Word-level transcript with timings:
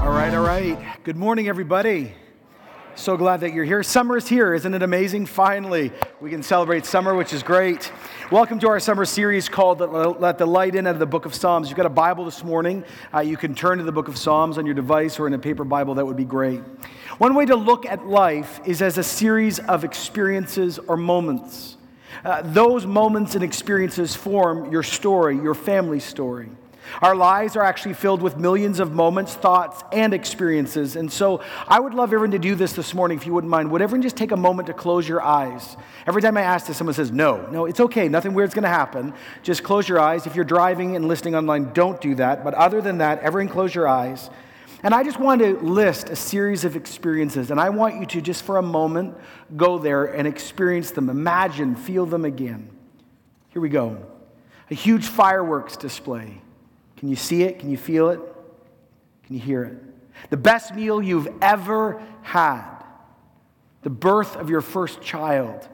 All 0.00 0.14
right, 0.14 0.32
all 0.34 0.42
right. 0.42 0.78
Good 1.04 1.16
morning, 1.16 1.48
everybody. 1.48 2.12
So 2.98 3.16
glad 3.16 3.42
that 3.42 3.54
you're 3.54 3.64
here. 3.64 3.84
Summer 3.84 4.16
is 4.16 4.26
here, 4.26 4.54
isn't 4.54 4.74
it 4.74 4.82
amazing? 4.82 5.26
Finally, 5.26 5.92
we 6.20 6.30
can 6.30 6.42
celebrate 6.42 6.84
summer, 6.84 7.14
which 7.14 7.32
is 7.32 7.44
great. 7.44 7.92
Welcome 8.32 8.58
to 8.58 8.68
our 8.68 8.80
summer 8.80 9.04
series 9.04 9.48
called 9.48 9.78
Let 9.78 10.36
the 10.36 10.46
Light 10.46 10.74
In 10.74 10.84
out 10.84 10.94
of 10.94 10.98
the 10.98 11.06
Book 11.06 11.24
of 11.24 11.32
Psalms. 11.32 11.68
You've 11.68 11.76
got 11.76 11.86
a 11.86 11.90
Bible 11.90 12.24
this 12.24 12.42
morning. 12.42 12.84
Uh, 13.14 13.20
you 13.20 13.36
can 13.36 13.54
turn 13.54 13.78
to 13.78 13.84
the 13.84 13.92
Book 13.92 14.08
of 14.08 14.18
Psalms 14.18 14.58
on 14.58 14.66
your 14.66 14.74
device 14.74 15.20
or 15.20 15.28
in 15.28 15.34
a 15.34 15.38
paper 15.38 15.62
Bible. 15.62 15.94
That 15.94 16.06
would 16.06 16.16
be 16.16 16.24
great. 16.24 16.58
One 17.18 17.36
way 17.36 17.46
to 17.46 17.54
look 17.54 17.86
at 17.86 18.04
life 18.04 18.60
is 18.64 18.82
as 18.82 18.98
a 18.98 19.04
series 19.04 19.60
of 19.60 19.84
experiences 19.84 20.80
or 20.80 20.96
moments. 20.96 21.76
Uh, 22.24 22.42
those 22.42 22.84
moments 22.84 23.36
and 23.36 23.44
experiences 23.44 24.16
form 24.16 24.72
your 24.72 24.82
story, 24.82 25.36
your 25.36 25.54
family 25.54 26.00
story. 26.00 26.48
Our 27.02 27.14
lives 27.14 27.56
are 27.56 27.62
actually 27.62 27.94
filled 27.94 28.22
with 28.22 28.36
millions 28.36 28.80
of 28.80 28.92
moments, 28.92 29.34
thoughts, 29.34 29.82
and 29.92 30.14
experiences. 30.14 30.96
And 30.96 31.10
so 31.10 31.42
I 31.66 31.80
would 31.80 31.94
love 31.94 32.12
everyone 32.12 32.32
to 32.32 32.38
do 32.38 32.54
this 32.54 32.72
this 32.72 32.94
morning, 32.94 33.18
if 33.18 33.26
you 33.26 33.32
wouldn't 33.32 33.50
mind. 33.50 33.70
Would 33.70 33.82
everyone 33.82 34.02
just 34.02 34.16
take 34.16 34.32
a 34.32 34.36
moment 34.36 34.66
to 34.66 34.74
close 34.74 35.08
your 35.08 35.22
eyes? 35.22 35.76
Every 36.06 36.22
time 36.22 36.36
I 36.36 36.42
ask 36.42 36.66
this, 36.66 36.76
someone 36.76 36.94
says, 36.94 37.10
No, 37.10 37.46
no, 37.50 37.66
it's 37.66 37.80
okay. 37.80 38.08
Nothing 38.08 38.34
weird's 38.34 38.54
going 38.54 38.64
to 38.64 38.68
happen. 38.68 39.14
Just 39.42 39.62
close 39.62 39.88
your 39.88 40.00
eyes. 40.00 40.26
If 40.26 40.34
you're 40.34 40.44
driving 40.44 40.96
and 40.96 41.08
listening 41.08 41.34
online, 41.34 41.72
don't 41.72 42.00
do 42.00 42.14
that. 42.16 42.44
But 42.44 42.54
other 42.54 42.80
than 42.80 42.98
that, 42.98 43.20
everyone 43.20 43.52
close 43.52 43.74
your 43.74 43.88
eyes. 43.88 44.30
And 44.82 44.94
I 44.94 45.02
just 45.02 45.18
want 45.18 45.40
to 45.40 45.58
list 45.58 46.08
a 46.08 46.16
series 46.16 46.64
of 46.64 46.76
experiences. 46.76 47.50
And 47.50 47.60
I 47.60 47.70
want 47.70 47.98
you 47.98 48.06
to, 48.06 48.20
just 48.20 48.44
for 48.44 48.58
a 48.58 48.62
moment, 48.62 49.16
go 49.56 49.78
there 49.78 50.04
and 50.04 50.28
experience 50.28 50.92
them. 50.92 51.10
Imagine, 51.10 51.74
feel 51.74 52.06
them 52.06 52.24
again. 52.24 52.70
Here 53.50 53.60
we 53.60 53.68
go. 53.68 54.06
A 54.70 54.74
huge 54.74 55.06
fireworks 55.06 55.76
display 55.76 56.40
can 56.98 57.08
you 57.08 57.16
see 57.16 57.44
it? 57.44 57.60
Can 57.60 57.70
you 57.70 57.76
feel 57.76 58.08
it? 58.08 58.18
Can 59.24 59.36
you 59.36 59.40
hear 59.40 59.62
it? 59.62 60.30
The 60.30 60.36
best 60.36 60.74
meal 60.74 61.00
you've 61.00 61.28
ever 61.40 62.02
had. 62.22 62.82
The 63.82 63.90
birth 63.90 64.34
of 64.34 64.50
your 64.50 64.60
first 64.60 65.00
child. 65.00 65.68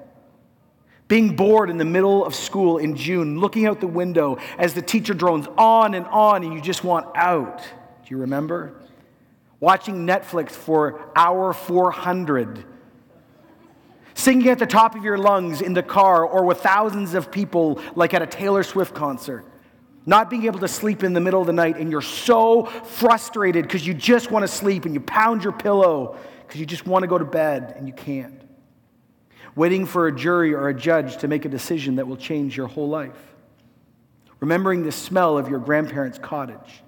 Being 1.09 1.35
bored 1.35 1.71
in 1.71 1.79
the 1.79 1.85
middle 1.85 2.27
of 2.27 2.35
school 2.35 2.77
in 2.77 2.95
June, 2.95 3.41
looking 3.41 3.67
out 3.67 3.81
the 3.81 3.87
window 3.87 4.37
as 4.59 4.75
the 4.75 4.83
teacher 4.83 5.15
drones 5.15 5.47
on 5.57 5.95
and 5.95 6.05
on, 6.07 6.45
and 6.45 6.53
you 6.53 6.61
just 6.61 6.85
want 6.85 7.07
out. 7.17 7.59
Do 7.61 8.09
you 8.09 8.19
remember? 8.19 8.75
Watching 9.61 10.07
Netflix 10.07 10.51
for 10.51 11.11
hour 11.17 11.55
400 11.55 12.67
singing 14.17 14.49
at 14.49 14.61
the 14.61 14.67
top 14.67 14.95
of 14.95 15.03
your 15.03 15.19
lungs 15.19 15.61
in 15.61 15.73
the 15.73 15.83
car 15.83 16.25
or 16.25 16.45
with 16.45 16.61
thousands 16.61 17.15
of 17.15 17.33
people 17.33 17.81
like 17.97 18.15
at 18.15 18.23
a 18.23 18.27
Taylor 18.27 18.63
Swift 18.63 18.95
concert 18.95 19.45
not 20.07 20.29
being 20.29 20.45
able 20.45 20.61
to 20.61 20.69
sleep 20.69 21.03
in 21.03 21.15
the 21.15 21.21
middle 21.21 21.41
of 21.41 21.47
the 21.47 21.53
night, 21.53 21.79
and 21.79 21.91
you're 21.91 22.03
so 22.03 22.65
frustrated 22.65 23.65
because 23.65 23.87
you 23.87 23.95
just 23.95 24.31
want 24.31 24.43
to 24.43 24.49
sleep 24.49 24.85
and 24.85 24.95
you 24.95 25.01
pound 25.01 25.43
your 25.43 25.53
pillow 25.53 26.17
because 26.47 26.61
you 26.61 26.67
just 26.67 26.87
want 26.87 27.03
to 27.03 27.07
go 27.07 27.17
to 27.17 27.25
bed 27.25 27.75
and 27.77 27.87
you 27.87 27.95
can't. 27.95 28.43
Waiting 29.57 29.87
for 29.87 30.09
a 30.09 30.15
jury 30.15 30.53
or 30.53 30.69
a 30.69 30.75
judge 30.75 31.19
to 31.19 31.29
make 31.29 31.45
a 31.45 31.49
decision 31.49 31.97
that 31.97 32.07
will 32.07 32.17
change 32.17 32.57
your 32.57 32.67
whole 32.67 32.89
life. 32.89 33.35
Remembering 34.41 34.83
the 34.83 34.93
smell 34.93 35.39
of 35.39 35.49
your 35.49 35.59
grandparents' 35.59 36.19
cottage. 36.19 36.83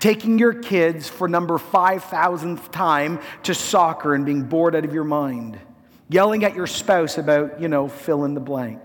Taking 0.00 0.38
your 0.38 0.54
kids 0.54 1.08
for 1.08 1.28
number 1.28 1.58
5,000th 1.58 2.72
time 2.72 3.20
to 3.44 3.54
soccer 3.54 4.14
and 4.14 4.24
being 4.24 4.44
bored 4.44 4.74
out 4.74 4.84
of 4.84 4.94
your 4.94 5.04
mind. 5.04 5.58
Yelling 6.08 6.44
at 6.44 6.54
your 6.54 6.66
spouse 6.66 7.18
about, 7.18 7.60
you 7.60 7.68
know, 7.68 7.86
fill 7.88 8.24
in 8.24 8.34
the 8.34 8.40
blank. 8.40 8.80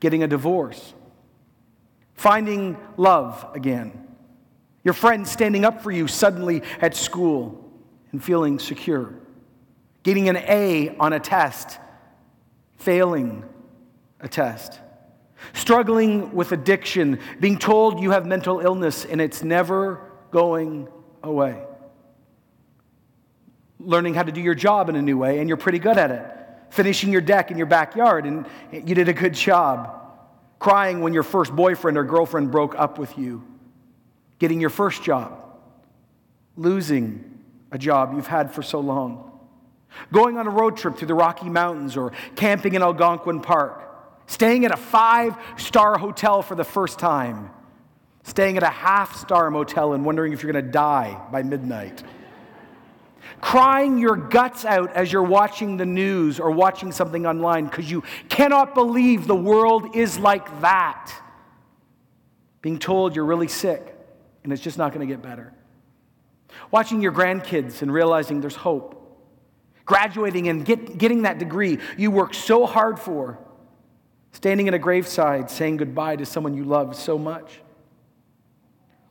Getting 0.00 0.22
a 0.22 0.28
divorce 0.28 0.94
finding 2.14 2.76
love 2.96 3.46
again, 3.54 4.06
your 4.82 4.94
friends 4.94 5.30
standing 5.30 5.64
up 5.64 5.82
for 5.82 5.90
you 5.90 6.06
suddenly 6.06 6.62
at 6.80 6.94
school 6.94 7.72
and 8.12 8.22
feeling 8.22 8.58
secure, 8.58 9.14
getting 10.02 10.28
an 10.28 10.36
A 10.36 10.96
on 10.98 11.12
a 11.12 11.20
test, 11.20 11.78
failing 12.78 13.44
a 14.20 14.28
test, 14.28 14.78
struggling 15.52 16.34
with 16.34 16.52
addiction, 16.52 17.18
being 17.40 17.58
told 17.58 18.00
you 18.00 18.10
have 18.10 18.26
mental 18.26 18.60
illness 18.60 19.04
and 19.04 19.20
it's 19.20 19.42
never 19.42 20.12
going 20.30 20.88
away. 21.22 21.62
Learning 23.80 24.14
how 24.14 24.22
to 24.22 24.32
do 24.32 24.40
your 24.40 24.54
job 24.54 24.88
in 24.88 24.96
a 24.96 25.02
new 25.02 25.18
way, 25.18 25.40
and 25.40 25.48
you're 25.48 25.56
pretty 25.56 25.78
good 25.78 25.98
at 25.98 26.10
it. 26.10 26.24
Finishing 26.70 27.10
your 27.10 27.20
deck 27.20 27.50
in 27.50 27.58
your 27.58 27.66
backyard, 27.66 28.24
and 28.24 28.46
you 28.72 28.94
did 28.94 29.08
a 29.08 29.12
good 29.12 29.34
job 29.34 30.03
crying 30.64 31.02
when 31.02 31.12
your 31.12 31.22
first 31.22 31.54
boyfriend 31.54 31.98
or 31.98 32.04
girlfriend 32.04 32.50
broke 32.50 32.74
up 32.74 32.98
with 32.98 33.18
you, 33.18 33.44
getting 34.38 34.62
your 34.62 34.70
first 34.70 35.02
job, 35.02 35.38
losing 36.56 37.38
a 37.70 37.76
job 37.76 38.14
you've 38.14 38.26
had 38.26 38.50
for 38.50 38.62
so 38.62 38.80
long, 38.80 39.30
going 40.10 40.38
on 40.38 40.46
a 40.46 40.50
road 40.50 40.74
trip 40.74 40.96
through 40.96 41.06
the 41.06 41.14
Rocky 41.14 41.50
Mountains 41.50 41.98
or 41.98 42.12
camping 42.34 42.72
in 42.72 42.80
Algonquin 42.80 43.42
Park, 43.42 43.94
staying 44.26 44.64
at 44.64 44.72
a 44.72 44.76
five 44.78 45.36
star 45.58 45.98
hotel 45.98 46.40
for 46.40 46.54
the 46.54 46.64
first 46.64 46.98
time, 46.98 47.50
staying 48.22 48.56
at 48.56 48.62
a 48.62 48.70
half 48.70 49.16
star 49.16 49.50
motel 49.50 49.92
and 49.92 50.02
wondering 50.02 50.32
if 50.32 50.42
you're 50.42 50.50
going 50.50 50.64
to 50.64 50.70
die 50.70 51.20
by 51.30 51.42
midnight 51.42 52.02
crying 53.40 53.98
your 53.98 54.16
guts 54.16 54.64
out 54.64 54.92
as 54.92 55.12
you're 55.12 55.22
watching 55.22 55.76
the 55.76 55.86
news 55.86 56.40
or 56.40 56.50
watching 56.50 56.92
something 56.92 57.26
online 57.26 57.66
because 57.66 57.90
you 57.90 58.02
cannot 58.28 58.74
believe 58.74 59.26
the 59.26 59.34
world 59.34 59.96
is 59.96 60.18
like 60.18 60.60
that. 60.60 61.12
Being 62.62 62.78
told 62.78 63.14
you're 63.14 63.24
really 63.24 63.48
sick 63.48 63.94
and 64.42 64.52
it's 64.52 64.62
just 64.62 64.78
not 64.78 64.92
going 64.92 65.06
to 65.06 65.12
get 65.12 65.22
better. 65.22 65.52
Watching 66.70 67.00
your 67.00 67.12
grandkids 67.12 67.82
and 67.82 67.92
realizing 67.92 68.40
there's 68.40 68.56
hope. 68.56 69.00
Graduating 69.84 70.48
and 70.48 70.64
get, 70.64 70.96
getting 70.96 71.22
that 71.22 71.38
degree 71.38 71.78
you 71.96 72.10
worked 72.10 72.36
so 72.36 72.66
hard 72.66 72.98
for. 72.98 73.38
Standing 74.32 74.66
at 74.68 74.74
a 74.74 74.78
graveside 74.78 75.50
saying 75.50 75.76
goodbye 75.76 76.16
to 76.16 76.26
someone 76.26 76.54
you 76.54 76.64
loved 76.64 76.96
so 76.96 77.18
much. 77.18 77.60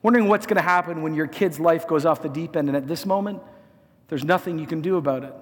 Wondering 0.02 0.28
what's 0.28 0.46
going 0.46 0.58
to 0.58 0.62
happen 0.62 1.02
when 1.02 1.14
your 1.14 1.28
kid's 1.28 1.60
life 1.60 1.88
goes 1.88 2.06
off 2.06 2.22
the 2.22 2.30
deep 2.30 2.58
end, 2.58 2.68
and 2.68 2.76
at 2.76 2.88
this 2.88 3.06
moment, 3.06 3.42
there's 4.08 4.24
nothing 4.24 4.60
you 4.60 4.68
can 4.68 4.82
do 4.82 4.98
about 4.98 5.24
it. 5.24 5.34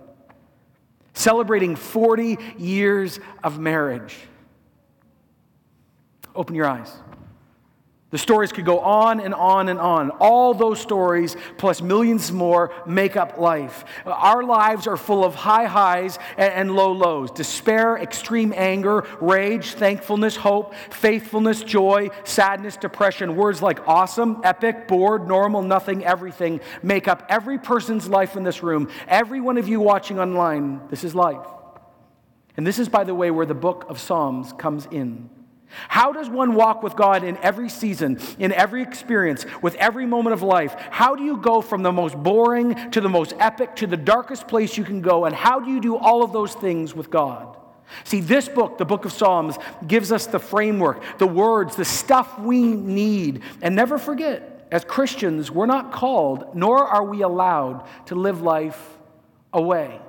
Celebrating 1.13 1.75
40 1.75 2.37
years 2.57 3.19
of 3.43 3.59
marriage. 3.59 4.17
Open 6.33 6.55
your 6.55 6.67
eyes. 6.67 6.91
The 8.11 8.17
stories 8.17 8.51
could 8.51 8.65
go 8.65 8.79
on 8.79 9.21
and 9.21 9.33
on 9.33 9.69
and 9.69 9.79
on. 9.79 10.09
All 10.11 10.53
those 10.53 10.81
stories, 10.81 11.37
plus 11.57 11.81
millions 11.81 12.29
more, 12.29 12.73
make 12.85 13.15
up 13.15 13.37
life. 13.37 13.85
Our 14.05 14.43
lives 14.43 14.85
are 14.85 14.97
full 14.97 15.23
of 15.23 15.33
high 15.33 15.65
highs 15.65 16.19
and 16.37 16.75
low 16.75 16.91
lows 16.91 17.31
despair, 17.31 17.97
extreme 17.97 18.53
anger, 18.55 19.07
rage, 19.21 19.73
thankfulness, 19.75 20.35
hope, 20.35 20.75
faithfulness, 20.89 21.63
joy, 21.63 22.09
sadness, 22.25 22.75
depression. 22.75 23.37
Words 23.37 23.61
like 23.61 23.87
awesome, 23.87 24.41
epic, 24.43 24.89
bored, 24.89 25.25
normal, 25.25 25.61
nothing, 25.61 26.03
everything 26.03 26.59
make 26.83 27.07
up 27.07 27.25
every 27.29 27.57
person's 27.57 28.09
life 28.09 28.35
in 28.35 28.43
this 28.43 28.61
room. 28.61 28.89
Every 29.07 29.39
one 29.39 29.57
of 29.57 29.69
you 29.69 29.79
watching 29.79 30.19
online, 30.19 30.81
this 30.89 31.05
is 31.05 31.15
life. 31.15 31.47
And 32.57 32.67
this 32.67 32.77
is, 32.77 32.89
by 32.89 33.05
the 33.05 33.15
way, 33.15 33.31
where 33.31 33.45
the 33.45 33.53
book 33.53 33.85
of 33.87 34.01
Psalms 34.01 34.51
comes 34.51 34.85
in. 34.91 35.29
How 35.87 36.11
does 36.11 36.29
one 36.29 36.55
walk 36.55 36.83
with 36.83 36.95
God 36.95 37.23
in 37.23 37.37
every 37.37 37.69
season, 37.69 38.19
in 38.39 38.51
every 38.51 38.81
experience, 38.81 39.45
with 39.61 39.75
every 39.75 40.05
moment 40.05 40.33
of 40.33 40.41
life? 40.41 40.75
How 40.89 41.15
do 41.15 41.23
you 41.23 41.37
go 41.37 41.61
from 41.61 41.83
the 41.83 41.91
most 41.91 42.15
boring 42.15 42.91
to 42.91 43.01
the 43.01 43.09
most 43.09 43.33
epic 43.39 43.75
to 43.77 43.87
the 43.87 43.97
darkest 43.97 44.47
place 44.47 44.77
you 44.77 44.83
can 44.83 45.01
go? 45.01 45.25
And 45.25 45.35
how 45.35 45.59
do 45.59 45.71
you 45.71 45.79
do 45.79 45.97
all 45.97 46.23
of 46.23 46.33
those 46.33 46.53
things 46.53 46.93
with 46.93 47.09
God? 47.09 47.57
See, 48.03 48.21
this 48.21 48.47
book, 48.47 48.77
the 48.77 48.85
book 48.85 49.05
of 49.05 49.11
Psalms, 49.11 49.57
gives 49.85 50.11
us 50.11 50.25
the 50.27 50.39
framework, 50.39 51.01
the 51.17 51.27
words, 51.27 51.75
the 51.75 51.85
stuff 51.85 52.39
we 52.39 52.61
need. 52.61 53.41
And 53.61 53.75
never 53.75 53.97
forget, 53.97 54.67
as 54.71 54.85
Christians, 54.85 55.51
we're 55.51 55.65
not 55.65 55.91
called, 55.91 56.55
nor 56.55 56.85
are 56.85 57.03
we 57.03 57.21
allowed 57.21 57.85
to 58.07 58.15
live 58.15 58.41
life 58.41 58.79
away. 59.53 59.99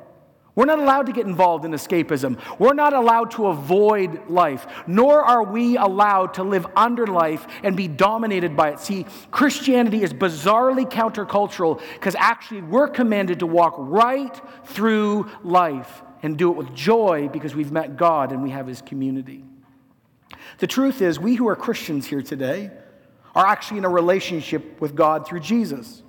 We're 0.54 0.66
not 0.66 0.78
allowed 0.78 1.06
to 1.06 1.12
get 1.12 1.26
involved 1.26 1.64
in 1.64 1.70
escapism. 1.70 2.38
We're 2.58 2.74
not 2.74 2.92
allowed 2.92 3.30
to 3.32 3.46
avoid 3.46 4.28
life, 4.28 4.66
nor 4.86 5.22
are 5.22 5.42
we 5.42 5.78
allowed 5.78 6.34
to 6.34 6.42
live 6.42 6.66
under 6.76 7.06
life 7.06 7.46
and 7.62 7.74
be 7.74 7.88
dominated 7.88 8.54
by 8.54 8.72
it. 8.72 8.80
See, 8.80 9.06
Christianity 9.30 10.02
is 10.02 10.12
bizarrely 10.12 10.88
countercultural 10.88 11.80
because 11.94 12.14
actually 12.18 12.60
we're 12.60 12.88
commanded 12.88 13.38
to 13.38 13.46
walk 13.46 13.74
right 13.78 14.38
through 14.66 15.30
life 15.42 16.02
and 16.22 16.36
do 16.36 16.50
it 16.50 16.56
with 16.56 16.74
joy 16.74 17.30
because 17.32 17.54
we've 17.54 17.72
met 17.72 17.96
God 17.96 18.30
and 18.30 18.42
we 18.42 18.50
have 18.50 18.66
His 18.66 18.82
community. 18.82 19.44
The 20.58 20.66
truth 20.66 21.00
is, 21.00 21.18
we 21.18 21.34
who 21.34 21.48
are 21.48 21.56
Christians 21.56 22.06
here 22.06 22.22
today 22.22 22.70
are 23.34 23.46
actually 23.46 23.78
in 23.78 23.86
a 23.86 23.88
relationship 23.88 24.82
with 24.82 24.94
God 24.94 25.26
through 25.26 25.40
Jesus. 25.40 26.02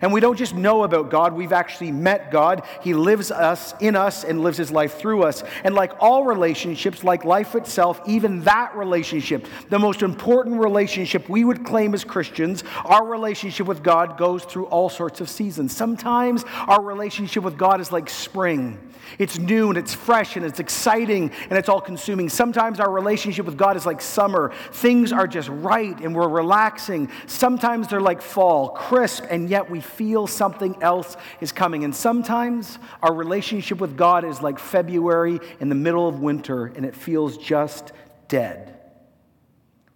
And 0.00 0.12
we 0.12 0.20
don't 0.20 0.36
just 0.36 0.54
know 0.54 0.84
about 0.84 1.10
God, 1.10 1.32
we've 1.32 1.52
actually 1.52 1.92
met 1.92 2.30
God. 2.30 2.64
He 2.82 2.94
lives 2.94 3.30
us 3.30 3.74
in 3.80 3.96
us 3.96 4.24
and 4.24 4.42
lives 4.42 4.58
his 4.58 4.70
life 4.70 4.98
through 4.98 5.22
us. 5.22 5.42
And 5.64 5.74
like 5.74 5.92
all 6.00 6.24
relationships, 6.24 7.04
like 7.04 7.24
life 7.24 7.54
itself, 7.54 8.00
even 8.06 8.42
that 8.42 8.74
relationship, 8.76 9.46
the 9.68 9.78
most 9.78 10.02
important 10.02 10.60
relationship 10.60 11.28
we 11.28 11.44
would 11.44 11.64
claim 11.64 11.94
as 11.94 12.04
Christians, 12.04 12.64
our 12.84 13.06
relationship 13.06 13.66
with 13.66 13.82
God 13.82 14.18
goes 14.18 14.44
through 14.44 14.66
all 14.66 14.88
sorts 14.88 15.20
of 15.20 15.28
seasons. 15.28 15.76
Sometimes 15.76 16.44
our 16.66 16.82
relationship 16.82 17.42
with 17.42 17.56
God 17.56 17.80
is 17.80 17.92
like 17.92 18.08
spring. 18.08 18.78
It's 19.18 19.38
new 19.38 19.68
and 19.68 19.78
it's 19.78 19.94
fresh 19.94 20.36
and 20.36 20.44
it's 20.44 20.60
exciting 20.60 21.30
and 21.48 21.58
it's 21.58 21.68
all 21.68 21.80
consuming. 21.80 22.28
Sometimes 22.28 22.80
our 22.80 22.90
relationship 22.90 23.46
with 23.46 23.56
God 23.56 23.76
is 23.76 23.86
like 23.86 24.00
summer. 24.00 24.52
Things 24.72 25.12
are 25.12 25.26
just 25.26 25.48
right 25.48 25.98
and 26.00 26.14
we're 26.14 26.28
relaxing. 26.28 27.10
Sometimes 27.26 27.88
they're 27.88 28.00
like 28.00 28.22
fall, 28.22 28.70
crisp, 28.70 29.24
and 29.30 29.48
yet 29.48 29.70
we 29.70 29.80
feel 29.80 30.26
something 30.26 30.82
else 30.82 31.16
is 31.40 31.52
coming. 31.52 31.84
And 31.84 31.94
sometimes 31.94 32.78
our 33.02 33.14
relationship 33.14 33.78
with 33.78 33.96
God 33.96 34.24
is 34.24 34.42
like 34.42 34.58
February 34.58 35.40
in 35.60 35.68
the 35.68 35.74
middle 35.74 36.08
of 36.08 36.20
winter 36.20 36.66
and 36.66 36.84
it 36.84 36.94
feels 36.94 37.38
just 37.38 37.92
dead. 38.28 38.78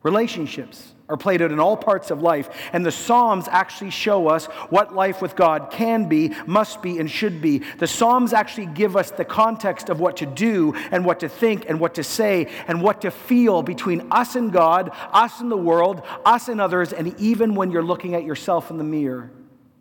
Relationships 0.03 0.94
are 1.09 1.17
played 1.17 1.43
out 1.43 1.53
in 1.53 1.61
all 1.61 1.77
parts 1.77 2.11
of 2.11 2.23
life. 2.23 2.49
And 2.73 2.85
the 2.85 2.93
Psalms 2.93 3.47
actually 3.51 3.91
show 3.91 4.29
us 4.29 4.47
what 4.71 4.95
life 4.95 5.21
with 5.21 5.37
God 5.37 5.71
can 5.71 6.09
be, 6.09 6.35
must 6.47 6.81
be, 6.81 6.99
and 6.99 7.11
should 7.11 7.43
be. 7.43 7.59
The 7.79 7.87
Psalms 7.87 8.33
actually 8.33 8.67
give 8.67 8.97
us 8.97 9.11
the 9.11 9.25
context 9.25 9.91
of 9.91 10.01
what 10.01 10.17
to 10.19 10.27
do 10.27 10.75
and 10.91 11.05
what 11.05 11.21
to 11.21 11.29
think 11.29 11.67
and 11.69 11.79
what 11.79 11.95
to 11.97 12.03
say 12.03 12.49
and 12.67 12.81
what 12.81 13.03
to 13.03 13.11
feel 13.11 13.63
between 13.63 14.09
us 14.11 14.35
and 14.35 14.51
God, 14.51 14.91
us 15.13 15.41
and 15.41 15.51
the 15.51 15.57
world, 15.57 16.03
us 16.25 16.49
and 16.49 16.61
others, 16.61 16.93
and 16.93 17.19
even 17.21 17.55
when 17.55 17.71
you're 17.71 17.83
looking 17.83 18.15
at 18.15 18.25
yourself 18.25 18.71
in 18.71 18.79
the 18.79 18.85
mirror, 18.85 19.31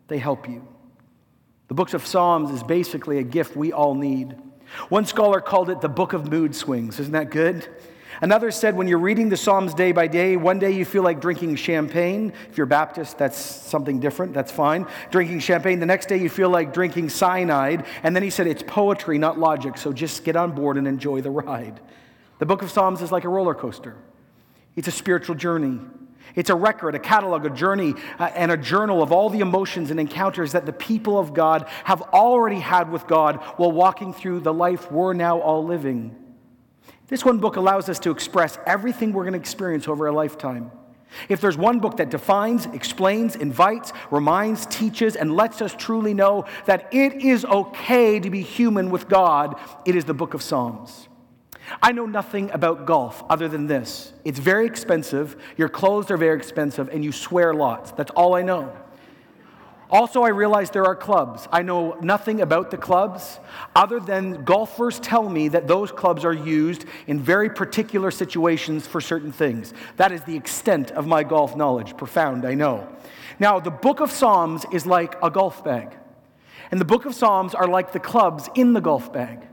they 0.08 0.18
help 0.18 0.48
you. 0.48 0.66
The 1.68 1.74
books 1.74 1.94
of 1.94 2.06
Psalms 2.06 2.50
is 2.50 2.62
basically 2.62 3.18
a 3.18 3.22
gift 3.22 3.56
we 3.56 3.72
all 3.72 3.94
need. 3.94 4.36
One 4.90 5.06
scholar 5.06 5.40
called 5.40 5.70
it 5.70 5.80
the 5.80 5.88
book 5.88 6.12
of 6.12 6.30
mood 6.30 6.54
swings. 6.54 7.00
Isn't 7.00 7.12
that 7.12 7.30
good? 7.30 7.66
Another 8.20 8.50
said, 8.50 8.76
when 8.76 8.88
you're 8.88 8.98
reading 8.98 9.28
the 9.28 9.36
Psalms 9.36 9.74
day 9.74 9.92
by 9.92 10.06
day, 10.06 10.36
one 10.36 10.58
day 10.58 10.70
you 10.70 10.84
feel 10.84 11.02
like 11.02 11.20
drinking 11.20 11.56
champagne. 11.56 12.32
If 12.48 12.56
you're 12.56 12.66
Baptist, 12.66 13.18
that's 13.18 13.38
something 13.38 14.00
different, 14.00 14.34
that's 14.34 14.52
fine. 14.52 14.86
Drinking 15.10 15.40
champagne. 15.40 15.80
The 15.80 15.86
next 15.86 16.06
day 16.06 16.18
you 16.18 16.28
feel 16.28 16.48
like 16.48 16.72
drinking 16.72 17.08
cyanide. 17.08 17.86
And 18.02 18.14
then 18.14 18.22
he 18.22 18.30
said, 18.30 18.46
it's 18.46 18.62
poetry, 18.62 19.18
not 19.18 19.38
logic, 19.38 19.76
so 19.76 19.92
just 19.92 20.24
get 20.24 20.36
on 20.36 20.52
board 20.52 20.76
and 20.76 20.86
enjoy 20.86 21.20
the 21.20 21.30
ride. 21.30 21.80
The 22.38 22.46
book 22.46 22.62
of 22.62 22.70
Psalms 22.70 23.02
is 23.02 23.10
like 23.12 23.24
a 23.24 23.28
roller 23.28 23.54
coaster, 23.54 23.96
it's 24.76 24.88
a 24.88 24.92
spiritual 24.92 25.34
journey. 25.34 25.80
It's 26.34 26.50
a 26.50 26.54
record, 26.54 26.94
a 26.94 26.98
catalog, 26.98 27.44
a 27.44 27.50
journey, 27.50 27.94
uh, 28.18 28.24
and 28.34 28.50
a 28.50 28.56
journal 28.56 29.02
of 29.02 29.12
all 29.12 29.28
the 29.28 29.40
emotions 29.40 29.90
and 29.90 30.00
encounters 30.00 30.52
that 30.52 30.66
the 30.66 30.72
people 30.72 31.18
of 31.18 31.34
God 31.34 31.68
have 31.84 32.00
already 32.02 32.58
had 32.60 32.90
with 32.90 33.06
God 33.06 33.36
while 33.56 33.70
walking 33.70 34.12
through 34.12 34.40
the 34.40 34.52
life 34.52 34.90
we're 34.90 35.12
now 35.12 35.38
all 35.38 35.64
living. 35.64 36.16
This 37.08 37.24
one 37.24 37.38
book 37.38 37.56
allows 37.56 37.88
us 37.88 37.98
to 38.00 38.10
express 38.10 38.58
everything 38.66 39.12
we're 39.12 39.24
going 39.24 39.34
to 39.34 39.38
experience 39.38 39.88
over 39.88 40.06
a 40.06 40.12
lifetime. 40.12 40.70
If 41.28 41.40
there's 41.40 41.56
one 41.56 41.78
book 41.78 41.98
that 41.98 42.10
defines, 42.10 42.66
explains, 42.66 43.36
invites, 43.36 43.92
reminds, 44.10 44.66
teaches, 44.66 45.16
and 45.16 45.36
lets 45.36 45.62
us 45.62 45.74
truly 45.74 46.14
know 46.14 46.46
that 46.66 46.92
it 46.92 47.14
is 47.22 47.44
okay 47.44 48.18
to 48.18 48.30
be 48.30 48.42
human 48.42 48.90
with 48.90 49.08
God, 49.08 49.58
it 49.84 49.94
is 49.96 50.04
the 50.04 50.14
book 50.14 50.34
of 50.34 50.42
Psalms. 50.42 51.08
I 51.82 51.92
know 51.92 52.06
nothing 52.06 52.50
about 52.50 52.84
golf 52.84 53.22
other 53.30 53.48
than 53.48 53.66
this 53.66 54.12
it's 54.24 54.38
very 54.38 54.66
expensive, 54.66 55.36
your 55.56 55.68
clothes 55.68 56.10
are 56.10 56.16
very 56.16 56.36
expensive, 56.36 56.88
and 56.88 57.04
you 57.04 57.12
swear 57.12 57.54
lots. 57.54 57.92
That's 57.92 58.10
all 58.12 58.34
I 58.34 58.42
know. 58.42 58.74
Also, 59.94 60.24
I 60.24 60.30
realize 60.30 60.72
there 60.72 60.86
are 60.86 60.96
clubs. 60.96 61.46
I 61.52 61.62
know 61.62 61.96
nothing 62.00 62.40
about 62.40 62.72
the 62.72 62.76
clubs 62.76 63.38
other 63.76 64.00
than 64.00 64.42
golfers 64.42 64.98
tell 64.98 65.28
me 65.28 65.46
that 65.46 65.68
those 65.68 65.92
clubs 65.92 66.24
are 66.24 66.32
used 66.32 66.84
in 67.06 67.20
very 67.20 67.48
particular 67.48 68.10
situations 68.10 68.88
for 68.88 69.00
certain 69.00 69.30
things. 69.30 69.72
That 69.96 70.10
is 70.10 70.20
the 70.22 70.34
extent 70.34 70.90
of 70.90 71.06
my 71.06 71.22
golf 71.22 71.54
knowledge. 71.54 71.96
Profound, 71.96 72.44
I 72.44 72.54
know. 72.54 72.88
Now, 73.38 73.60
the 73.60 73.70
book 73.70 74.00
of 74.00 74.10
Psalms 74.10 74.66
is 74.72 74.84
like 74.84 75.14
a 75.22 75.30
golf 75.30 75.62
bag, 75.62 75.96
and 76.72 76.80
the 76.80 76.84
book 76.84 77.04
of 77.04 77.14
Psalms 77.14 77.54
are 77.54 77.68
like 77.68 77.92
the 77.92 78.00
clubs 78.00 78.48
in 78.56 78.72
the 78.72 78.80
golf 78.80 79.12
bag 79.12 79.46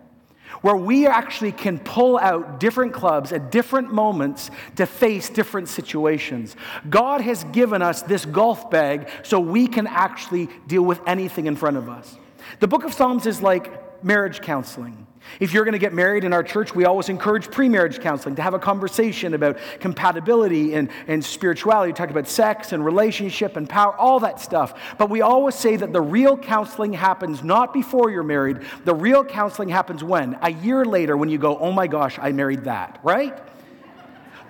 where 0.62 0.76
we 0.76 1.08
actually 1.08 1.52
can 1.52 1.80
pull 1.80 2.18
out 2.20 2.60
different 2.60 2.94
clubs 2.94 3.32
at 3.32 3.52
different 3.52 3.94
moments 3.94 4.52
to 4.76 4.86
face 4.86 5.30
different 5.30 5.70
situations. 5.70 6.56
God 6.90 7.22
has 7.22 7.44
given 7.46 7.82
us 7.82 8.02
this 8.02 8.26
golf 8.26 8.70
bag 8.70 9.10
so 9.24 9.40
we 9.40 9.68
can 9.68 9.88
actually 9.88 10.50
deal 10.68 10.84
with 10.84 11.00
anything 11.08 11.46
in 11.48 11.56
front 11.56 11.78
of 11.78 11.90
us. 11.90 12.18
The 12.60 12.68
book 12.68 12.84
of 12.84 12.94
Psalms 12.94 13.26
is 13.26 13.42
like 13.42 14.04
marriage 14.04 14.42
counseling. 14.42 15.08
If 15.40 15.54
you're 15.54 15.64
going 15.64 15.74
to 15.74 15.80
get 15.80 15.94
married 15.94 16.24
in 16.24 16.34
our 16.34 16.44
church, 16.44 16.76
we 16.76 16.86
always 16.86 17.10
encourage 17.10 17.50
pre 17.50 17.70
marriage 17.70 18.00
counseling 18.00 18.36
to 18.36 18.42
have 18.42 18.54
a 18.54 18.60
conversation 18.60 19.34
about 19.34 19.58
compatibility 19.80 20.74
and, 20.74 20.90
and 21.08 21.24
spirituality. 21.24 21.92
We 21.92 21.96
talk 21.96 22.10
about 22.10 22.28
sex 22.28 22.74
and 22.74 22.84
relationship 22.84 23.56
and 23.56 23.68
power, 23.68 23.96
all 23.96 24.20
that 24.20 24.40
stuff. 24.40 24.96
But 24.98 25.10
we 25.10 25.22
always 25.22 25.56
say 25.56 25.76
that 25.78 25.94
the 25.94 26.02
real 26.02 26.38
counseling 26.38 26.94
happens 26.94 27.44
not 27.44 27.74
before 27.74 28.12
you're 28.12 28.24
married, 28.24 28.60
the 28.86 28.96
real 28.96 29.24
counseling 29.24 29.70
happens 29.70 30.04
when? 30.04 30.38
A 30.42 30.52
year 30.52 30.86
later, 30.86 31.18
when 31.18 31.30
you 31.30 31.38
go, 31.38 31.58
oh 31.58 31.72
my 31.72 31.88
gosh, 31.88 32.20
I 32.20 32.32
married 32.32 32.66
that, 32.66 33.00
right? 33.04 33.38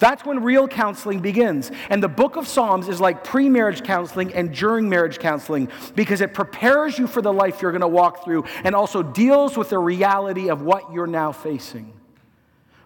That's 0.01 0.25
when 0.25 0.41
real 0.41 0.67
counseling 0.67 1.19
begins. 1.19 1.69
And 1.91 2.01
the 2.01 2.07
book 2.07 2.35
of 2.35 2.47
Psalms 2.47 2.89
is 2.89 2.99
like 2.99 3.23
pre 3.23 3.47
marriage 3.47 3.83
counseling 3.83 4.33
and 4.33 4.51
during 4.51 4.89
marriage 4.89 5.19
counseling 5.19 5.69
because 5.95 6.21
it 6.21 6.33
prepares 6.33 6.97
you 6.97 7.05
for 7.05 7.21
the 7.21 7.31
life 7.31 7.61
you're 7.61 7.71
going 7.71 7.81
to 7.81 7.87
walk 7.87 8.25
through 8.25 8.45
and 8.63 8.73
also 8.73 9.03
deals 9.03 9.55
with 9.55 9.69
the 9.69 9.77
reality 9.77 10.49
of 10.49 10.63
what 10.63 10.91
you're 10.91 11.05
now 11.05 11.31
facing. 11.31 11.93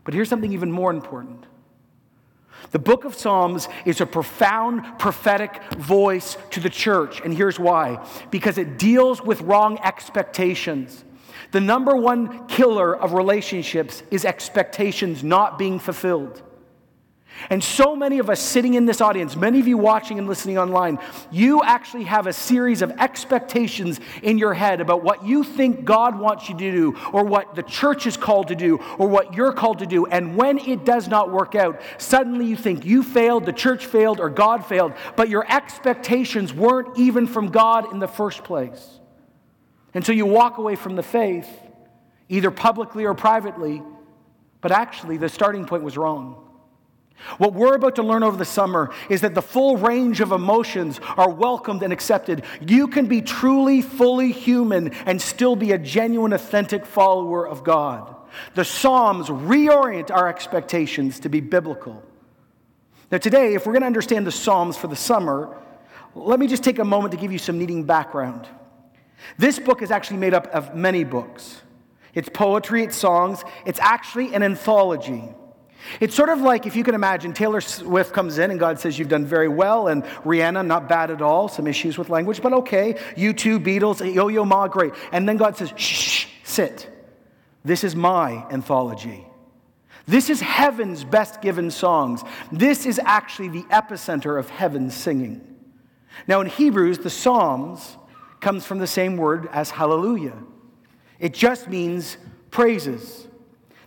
But 0.03 0.13
here's 0.13 0.27
something 0.27 0.51
even 0.51 0.69
more 0.69 0.91
important. 0.91 1.45
The 2.71 2.79
book 2.79 3.05
of 3.05 3.15
Psalms 3.15 3.69
is 3.85 4.01
a 4.01 4.05
profound 4.05 4.99
prophetic 4.99 5.63
voice 5.75 6.35
to 6.51 6.59
the 6.59 6.69
church. 6.69 7.21
And 7.21 7.33
here's 7.33 7.57
why 7.57 8.05
because 8.29 8.57
it 8.57 8.77
deals 8.77 9.21
with 9.21 9.39
wrong 9.39 9.79
expectations. 9.81 11.05
The 11.51 11.61
number 11.61 11.95
one 11.95 12.45
killer 12.47 12.93
of 12.93 13.13
relationships 13.13 14.03
is 14.11 14.25
expectations 14.25 15.23
not 15.23 15.57
being 15.57 15.79
fulfilled. 15.79 16.41
And 17.49 17.63
so 17.63 17.95
many 17.95 18.19
of 18.19 18.29
us 18.29 18.39
sitting 18.39 18.75
in 18.75 18.85
this 18.85 19.01
audience, 19.01 19.35
many 19.35 19.59
of 19.59 19.67
you 19.67 19.77
watching 19.77 20.17
and 20.17 20.27
listening 20.27 20.57
online, 20.57 20.99
you 21.31 21.61
actually 21.63 22.05
have 22.05 22.27
a 22.27 22.33
series 22.33 22.81
of 22.81 22.91
expectations 22.91 23.99
in 24.23 24.37
your 24.37 24.53
head 24.53 24.81
about 24.81 25.03
what 25.03 25.25
you 25.25 25.43
think 25.43 25.83
God 25.83 26.17
wants 26.17 26.47
you 26.47 26.57
to 26.57 26.71
do, 26.71 26.97
or 27.11 27.23
what 27.25 27.53
the 27.53 27.63
church 27.63 28.07
is 28.07 28.15
called 28.15 28.47
to 28.47 28.55
do, 28.55 28.77
or 28.97 29.07
what 29.07 29.33
you're 29.33 29.53
called 29.53 29.79
to 29.79 29.85
do. 29.85 30.05
And 30.05 30.37
when 30.37 30.57
it 30.59 30.85
does 30.85 31.07
not 31.07 31.31
work 31.31 31.55
out, 31.55 31.81
suddenly 31.97 32.45
you 32.45 32.55
think 32.55 32.85
you 32.85 33.03
failed, 33.03 33.45
the 33.45 33.53
church 33.53 33.85
failed, 33.85 34.19
or 34.19 34.29
God 34.29 34.65
failed, 34.65 34.93
but 35.15 35.29
your 35.29 35.45
expectations 35.51 36.53
weren't 36.53 36.97
even 36.97 37.27
from 37.27 37.49
God 37.49 37.91
in 37.91 37.99
the 37.99 38.07
first 38.07 38.43
place. 38.43 38.99
And 39.93 40.05
so 40.05 40.11
you 40.11 40.25
walk 40.25 40.57
away 40.57 40.75
from 40.75 40.95
the 40.95 41.03
faith, 41.03 41.49
either 42.29 42.49
publicly 42.49 43.05
or 43.05 43.13
privately, 43.13 43.83
but 44.61 44.71
actually 44.71 45.17
the 45.17 45.29
starting 45.29 45.65
point 45.65 45.83
was 45.83 45.97
wrong. 45.97 46.41
What 47.37 47.53
we're 47.53 47.75
about 47.75 47.95
to 47.95 48.03
learn 48.03 48.23
over 48.23 48.37
the 48.37 48.45
summer 48.45 48.93
is 49.09 49.21
that 49.21 49.33
the 49.33 49.41
full 49.41 49.77
range 49.77 50.21
of 50.21 50.31
emotions 50.31 50.99
are 51.17 51.29
welcomed 51.29 51.81
and 51.81 51.91
accepted. 51.91 52.43
You 52.61 52.87
can 52.87 53.07
be 53.07 53.21
truly, 53.21 53.81
fully 53.81 54.31
human 54.31 54.93
and 55.05 55.21
still 55.21 55.55
be 55.55 55.71
a 55.71 55.77
genuine, 55.77 56.33
authentic 56.33 56.85
follower 56.85 57.47
of 57.47 57.63
God. 57.63 58.15
The 58.53 58.65
Psalms 58.65 59.27
reorient 59.27 60.11
our 60.11 60.27
expectations 60.27 61.19
to 61.21 61.29
be 61.29 61.39
biblical. 61.39 62.03
Now, 63.11 63.17
today, 63.17 63.53
if 63.53 63.65
we're 63.65 63.73
going 63.73 63.81
to 63.81 63.87
understand 63.87 64.27
the 64.27 64.31
Psalms 64.31 64.77
for 64.77 64.87
the 64.87 64.95
summer, 64.95 65.57
let 66.15 66.39
me 66.39 66.47
just 66.47 66.63
take 66.63 66.79
a 66.79 66.85
moment 66.85 67.11
to 67.13 67.17
give 67.17 67.31
you 67.31 67.37
some 67.37 67.57
needing 67.57 67.83
background. 67.83 68.47
This 69.37 69.57
book 69.57 69.81
is 69.81 69.91
actually 69.91 70.17
made 70.17 70.33
up 70.33 70.47
of 70.47 70.75
many 70.75 71.03
books. 71.03 71.61
It's 72.13 72.29
poetry, 72.29 72.83
it's 72.83 72.95
songs, 72.95 73.43
it's 73.65 73.79
actually 73.79 74.33
an 74.33 74.43
anthology. 74.43 75.23
It's 75.99 76.15
sort 76.15 76.29
of 76.29 76.41
like 76.41 76.65
if 76.65 76.75
you 76.75 76.83
can 76.83 76.95
imagine 76.95 77.33
Taylor 77.33 77.61
Swift 77.61 78.13
comes 78.13 78.37
in 78.37 78.51
and 78.51 78.59
God 78.59 78.79
says, 78.79 78.97
You've 78.97 79.09
done 79.09 79.25
very 79.25 79.47
well, 79.47 79.87
and 79.87 80.03
Rihanna, 80.03 80.65
not 80.65 80.89
bad 80.89 81.11
at 81.11 81.21
all, 81.21 81.47
some 81.47 81.67
issues 81.67 81.97
with 81.97 82.09
language, 82.09 82.41
but 82.41 82.53
okay. 82.53 82.93
U2, 83.15 83.63
Beatles, 83.63 84.13
Yo 84.13 84.27
Yo 84.27 84.45
Ma, 84.45 84.67
great. 84.67 84.93
And 85.11 85.27
then 85.27 85.37
God 85.37 85.57
says, 85.57 85.73
Shh, 85.75 86.27
sit. 86.43 86.89
This 87.63 87.83
is 87.83 87.95
my 87.95 88.45
anthology. 88.51 89.25
This 90.07 90.29
is 90.29 90.39
heaven's 90.39 91.03
best 91.03 91.41
given 91.41 91.71
songs. 91.71 92.23
This 92.51 92.85
is 92.85 92.99
actually 93.03 93.49
the 93.49 93.63
epicenter 93.63 94.37
of 94.37 94.49
heaven's 94.49 94.93
singing. 94.93 95.55
Now, 96.27 96.41
in 96.41 96.47
Hebrews, 96.47 96.99
the 96.99 97.09
Psalms 97.09 97.97
comes 98.39 98.65
from 98.65 98.77
the 98.77 98.87
same 98.87 99.17
word 99.17 99.49
as 99.51 99.71
hallelujah, 99.71 100.37
it 101.19 101.33
just 101.33 101.67
means 101.67 102.17
praises. 102.51 103.27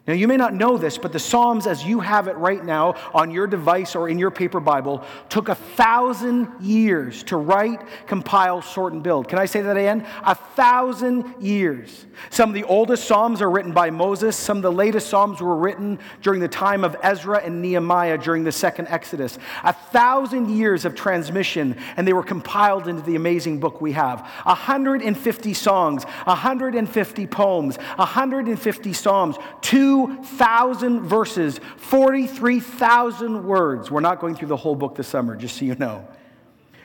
Now, 0.09 0.15
you 0.15 0.27
may 0.27 0.38
not 0.38 0.55
know 0.55 0.79
this, 0.79 0.97
but 0.97 1.12
the 1.12 1.19
Psalms, 1.19 1.67
as 1.67 1.85
you 1.85 2.00
have 2.00 2.29
it 2.29 2.37
right 2.38 2.65
now 2.65 2.95
on 3.12 3.31
your 3.31 3.47
device 3.47 3.95
or 3.95 4.09
in 4.09 4.19
your 4.19 4.31
paper 4.31 4.59
Bible, 4.59 5.05
took 5.29 5.50
a 5.50 5.55
thousand 5.55 6.49
years 6.62 7.23
to 7.25 7.37
write, 7.37 7.83
compile, 8.07 8.62
sort, 8.62 8.95
and 8.95 9.03
build. 9.03 9.29
Can 9.29 9.38
I 9.38 9.45
say 9.45 9.61
that 9.61 9.77
again? 9.77 10.07
A 10.25 10.35
thousand 10.35 11.35
years. 11.43 12.07
Some 12.31 12.49
of 12.49 12.55
the 12.55 12.65
oldest 12.65 13.05
Psalms 13.05 13.43
are 13.43 13.50
written 13.50 13.73
by 13.73 13.91
Moses. 13.91 14.35
Some 14.35 14.57
of 14.57 14.62
the 14.62 14.73
latest 14.73 15.11
Psalms 15.11 15.43
were 15.43 15.57
written 15.57 15.99
during 16.23 16.41
the 16.41 16.49
time 16.49 16.85
of 16.85 16.97
Ezra 17.03 17.43
and 17.45 17.61
Nehemiah 17.61 18.17
during 18.17 18.45
the 18.45 18.53
second 18.53 18.88
Exodus. 18.88 19.38
A 19.62 19.75
thousand 19.75 20.57
years 20.57 20.87
of 20.87 20.95
transmission, 20.95 21.77
and 21.99 22.09
they 22.09 22.15
were 22.15 22.23
compiled 22.23 22.88
into 22.88 23.03
the 23.03 23.17
amazing 23.17 23.61
book 23.61 23.83
we 23.83 23.93
have. 23.93 24.21
150 24.45 25.53
songs, 25.53 26.05
150 26.05 27.27
poems, 27.27 27.77
150 27.77 28.93
Psalms, 28.95 29.37
two 29.61 29.98
2,000 30.07 31.00
verses, 31.00 31.61
43,000 31.76 33.45
words. 33.45 33.90
We're 33.90 34.00
not 34.00 34.21
going 34.21 34.35
through 34.35 34.49
the 34.49 34.57
whole 34.57 34.76
book 34.76 34.95
this 34.95 35.09
summer, 35.09 35.35
just 35.35 35.57
so 35.57 35.64
you 35.64 35.75
know. 35.75 36.07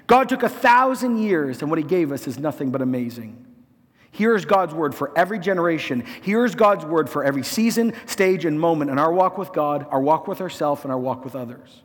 God 0.07 0.29
took 0.29 0.43
a 0.43 0.49
thousand 0.49 1.19
years, 1.19 1.61
and 1.61 1.69
what 1.69 1.77
He 1.77 1.85
gave 1.85 2.11
us 2.11 2.27
is 2.27 2.39
nothing 2.39 2.71
but 2.71 2.81
amazing. 2.81 3.45
Here's 4.11 4.45
God's 4.45 4.73
word 4.73 4.93
for 4.93 5.15
every 5.17 5.39
generation. 5.39 6.03
Here's 6.21 6.55
God's 6.55 6.85
word 6.85 7.09
for 7.09 7.23
every 7.23 7.43
season, 7.43 7.93
stage, 8.05 8.45
and 8.45 8.59
moment 8.59 8.91
in 8.91 8.99
our 8.99 9.11
walk 9.11 9.37
with 9.37 9.53
God, 9.53 9.87
our 9.89 10.01
walk 10.01 10.27
with 10.27 10.41
ourselves, 10.41 10.83
and 10.83 10.91
our 10.91 10.99
walk 10.99 11.23
with 11.23 11.35
others. 11.35 11.81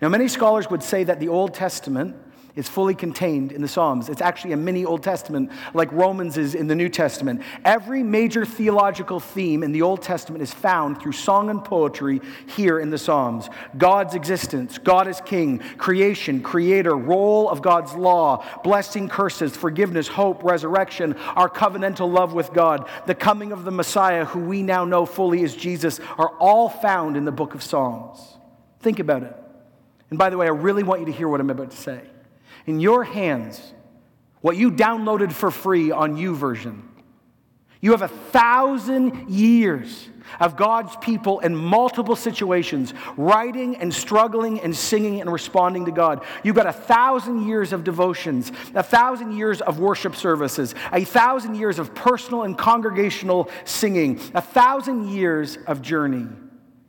Now, 0.00 0.08
many 0.08 0.28
scholars 0.28 0.68
would 0.70 0.82
say 0.82 1.04
that 1.04 1.20
the 1.20 1.28
Old 1.28 1.54
Testament 1.54 2.16
is 2.56 2.66
fully 2.68 2.94
contained 2.94 3.52
in 3.52 3.60
the 3.60 3.68
Psalms. 3.68 4.08
It's 4.08 4.22
actually 4.22 4.52
a 4.52 4.56
mini 4.56 4.86
Old 4.86 5.02
Testament, 5.02 5.52
like 5.74 5.92
Romans 5.92 6.38
is 6.38 6.54
in 6.54 6.66
the 6.66 6.74
New 6.74 6.88
Testament. 6.88 7.42
Every 7.66 8.02
major 8.02 8.46
theological 8.46 9.20
theme 9.20 9.62
in 9.62 9.72
the 9.72 9.82
Old 9.82 10.00
Testament 10.00 10.42
is 10.42 10.52
found 10.54 11.00
through 11.00 11.12
song 11.12 11.50
and 11.50 11.62
poetry 11.62 12.22
here 12.46 12.80
in 12.80 12.88
the 12.88 12.96
Psalms. 12.96 13.50
God's 13.76 14.14
existence, 14.14 14.78
God 14.78 15.06
is 15.06 15.20
king, 15.20 15.58
creation, 15.76 16.42
creator, 16.42 16.96
role 16.96 17.50
of 17.50 17.60
God's 17.60 17.94
law, 17.94 18.42
blessing, 18.64 19.08
curses, 19.08 19.54
forgiveness, 19.54 20.08
hope, 20.08 20.42
resurrection, 20.42 21.12
our 21.36 21.50
covenantal 21.50 22.10
love 22.10 22.32
with 22.32 22.54
God, 22.54 22.88
the 23.06 23.14
coming 23.14 23.52
of 23.52 23.64
the 23.64 23.70
Messiah, 23.70 24.24
who 24.24 24.40
we 24.40 24.62
now 24.62 24.86
know 24.86 25.04
fully 25.04 25.42
is 25.42 25.54
Jesus, 25.54 26.00
are 26.16 26.30
all 26.38 26.70
found 26.70 27.18
in 27.18 27.26
the 27.26 27.32
book 27.32 27.54
of 27.54 27.62
Psalms. 27.62 28.38
Think 28.80 28.98
about 28.98 29.22
it. 29.24 29.36
And 30.08 30.18
by 30.18 30.30
the 30.30 30.38
way, 30.38 30.46
I 30.46 30.50
really 30.50 30.84
want 30.84 31.00
you 31.00 31.06
to 31.06 31.12
hear 31.12 31.28
what 31.28 31.40
I'm 31.40 31.50
about 31.50 31.70
to 31.72 31.76
say 31.76 32.00
in 32.66 32.80
your 32.80 33.04
hands 33.04 33.60
what 34.40 34.56
you 34.56 34.70
downloaded 34.70 35.32
for 35.32 35.50
free 35.50 35.90
on 35.90 36.16
YouVersion. 36.16 36.82
You 37.80 37.92
have 37.92 38.02
a 38.02 38.08
thousand 38.08 39.28
years 39.28 40.08
of 40.40 40.56
God's 40.56 40.96
people 40.96 41.40
in 41.40 41.54
multiple 41.54 42.16
situations, 42.16 42.94
writing 43.16 43.76
and 43.76 43.92
struggling 43.92 44.60
and 44.60 44.74
singing 44.74 45.20
and 45.20 45.32
responding 45.32 45.84
to 45.84 45.92
God. 45.92 46.24
You've 46.42 46.56
got 46.56 46.66
a 46.66 46.72
thousand 46.72 47.46
years 47.46 47.72
of 47.72 47.84
devotions, 47.84 48.50
a 48.74 48.82
thousand 48.82 49.32
years 49.32 49.60
of 49.60 49.78
worship 49.78 50.16
services, 50.16 50.74
a 50.92 51.04
thousand 51.04 51.56
years 51.56 51.78
of 51.78 51.94
personal 51.94 52.42
and 52.42 52.56
congregational 52.56 53.50
singing, 53.64 54.20
a 54.34 54.42
thousand 54.42 55.08
years 55.10 55.58
of 55.66 55.82
journey. 55.82 56.26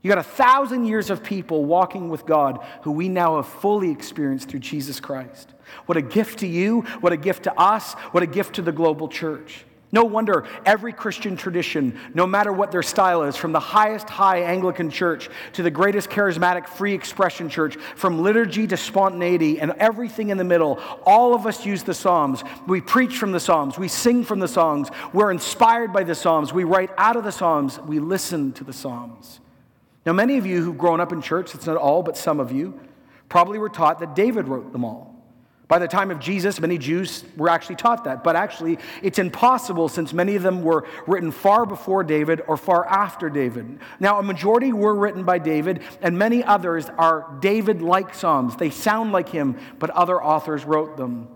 You 0.02 0.10
got 0.10 0.20
a 0.20 0.24
thousand 0.24 0.86
years 0.86 1.10
of 1.10 1.24
people 1.24 1.66
walking 1.66 2.10
with 2.10 2.26
God 2.26 2.66
who 2.84 2.92
we 2.92 3.10
now 3.10 3.38
have 3.38 3.48
fully 3.48 3.92
experienced 3.92 4.50
through 4.50 4.60
Jesus 4.62 5.00
Christ. 5.00 5.54
What 5.86 5.98
a 5.98 6.02
gift 6.02 6.40
to 6.40 6.48
you, 6.48 6.82
what 7.02 7.14
a 7.14 7.18
gift 7.18 7.44
to 7.44 7.60
us, 7.60 7.94
what 8.12 8.24
a 8.24 8.28
gift 8.28 8.56
to 8.56 8.62
the 8.62 8.72
global 8.72 9.08
church. 9.08 9.66
No 9.90 10.04
wonder 10.04 10.46
every 10.66 10.92
Christian 10.92 11.38
tradition, 11.38 11.98
no 12.14 12.28
matter 12.28 12.52
what 12.52 12.72
their 12.72 12.84
style 12.84 13.24
is, 13.24 13.38
from 13.38 13.54
the 13.54 13.60
highest 13.60 14.10
high 14.10 14.40
Anglican 14.40 14.90
church 14.90 15.30
to 15.54 15.64
the 15.64 15.72
greatest 15.72 16.10
charismatic 16.10 16.68
free 16.68 16.94
expression 16.94 17.48
church, 17.48 17.78
from 17.96 18.22
liturgy 18.22 18.68
to 18.68 18.76
spontaneity 18.76 19.62
and 19.62 19.72
everything 19.78 20.30
in 20.30 20.38
the 20.38 20.44
middle, 20.44 20.82
all 21.06 21.34
of 21.34 21.48
us 21.48 21.66
use 21.66 21.84
the 21.84 21.94
Psalms. 21.94 22.44
We 22.68 22.82
preach 22.82 23.18
from 23.18 23.32
the 23.32 23.40
Psalms, 23.40 23.78
we 23.78 23.88
sing 23.88 24.26
from 24.26 24.40
the 24.40 24.48
Psalms, 24.50 24.90
we're 25.14 25.32
inspired 25.32 25.94
by 25.94 26.04
the 26.04 26.16
Psalms, 26.16 26.52
we 26.52 26.66
write 26.66 26.90
out 26.98 27.16
of 27.16 27.24
the 27.24 27.32
Psalms, 27.32 27.80
we 27.80 28.00
listen 28.00 28.52
to 28.54 28.66
the 28.66 28.74
Psalms. 28.74 29.40
Now, 30.06 30.12
many 30.12 30.38
of 30.38 30.46
you 30.46 30.62
who've 30.62 30.78
grown 30.78 31.00
up 31.00 31.14
in 31.14 31.22
church, 31.22 31.56
it's 31.56 31.66
not 31.66 31.78
all, 31.78 32.04
but 32.04 32.18
some 32.18 32.42
of 32.42 32.52
you, 32.52 32.78
probably 33.30 33.58
were 33.58 33.70
taught 33.70 34.00
that 34.00 34.16
David 34.16 34.50
wrote 34.50 34.74
them 34.74 34.84
all. 34.84 35.07
By 35.68 35.80
the 35.80 35.88
time 35.88 36.12
of 36.12 36.20
Jesus, 36.20 36.62
many 36.62 36.78
Jews 36.78 37.26
were 37.36 37.50
actually 37.50 37.76
taught 37.76 38.06
that, 38.06 38.24
but 38.24 38.38
actually, 38.38 38.78
it's 39.04 39.20
impossible 39.20 39.90
since 39.90 40.14
many 40.14 40.38
of 40.38 40.44
them 40.44 40.64
were 40.64 40.88
written 41.08 41.30
far 41.30 41.66
before 41.66 42.06
David 42.06 42.42
or 42.48 42.56
far 42.56 42.88
after 42.88 43.30
David. 43.30 43.80
Now, 44.00 44.20
a 44.20 44.24
majority 44.24 44.72
were 44.72 44.96
written 44.96 45.24
by 45.26 45.40
David, 45.40 45.82
and 46.02 46.18
many 46.18 46.42
others 46.42 46.88
are 46.98 47.38
David 47.42 47.82
like 47.82 48.14
Psalms. 48.14 48.56
They 48.56 48.70
sound 48.70 49.12
like 49.12 49.28
him, 49.28 49.58
but 49.78 49.90
other 49.90 50.24
authors 50.24 50.64
wrote 50.64 50.96
them. 50.96 51.28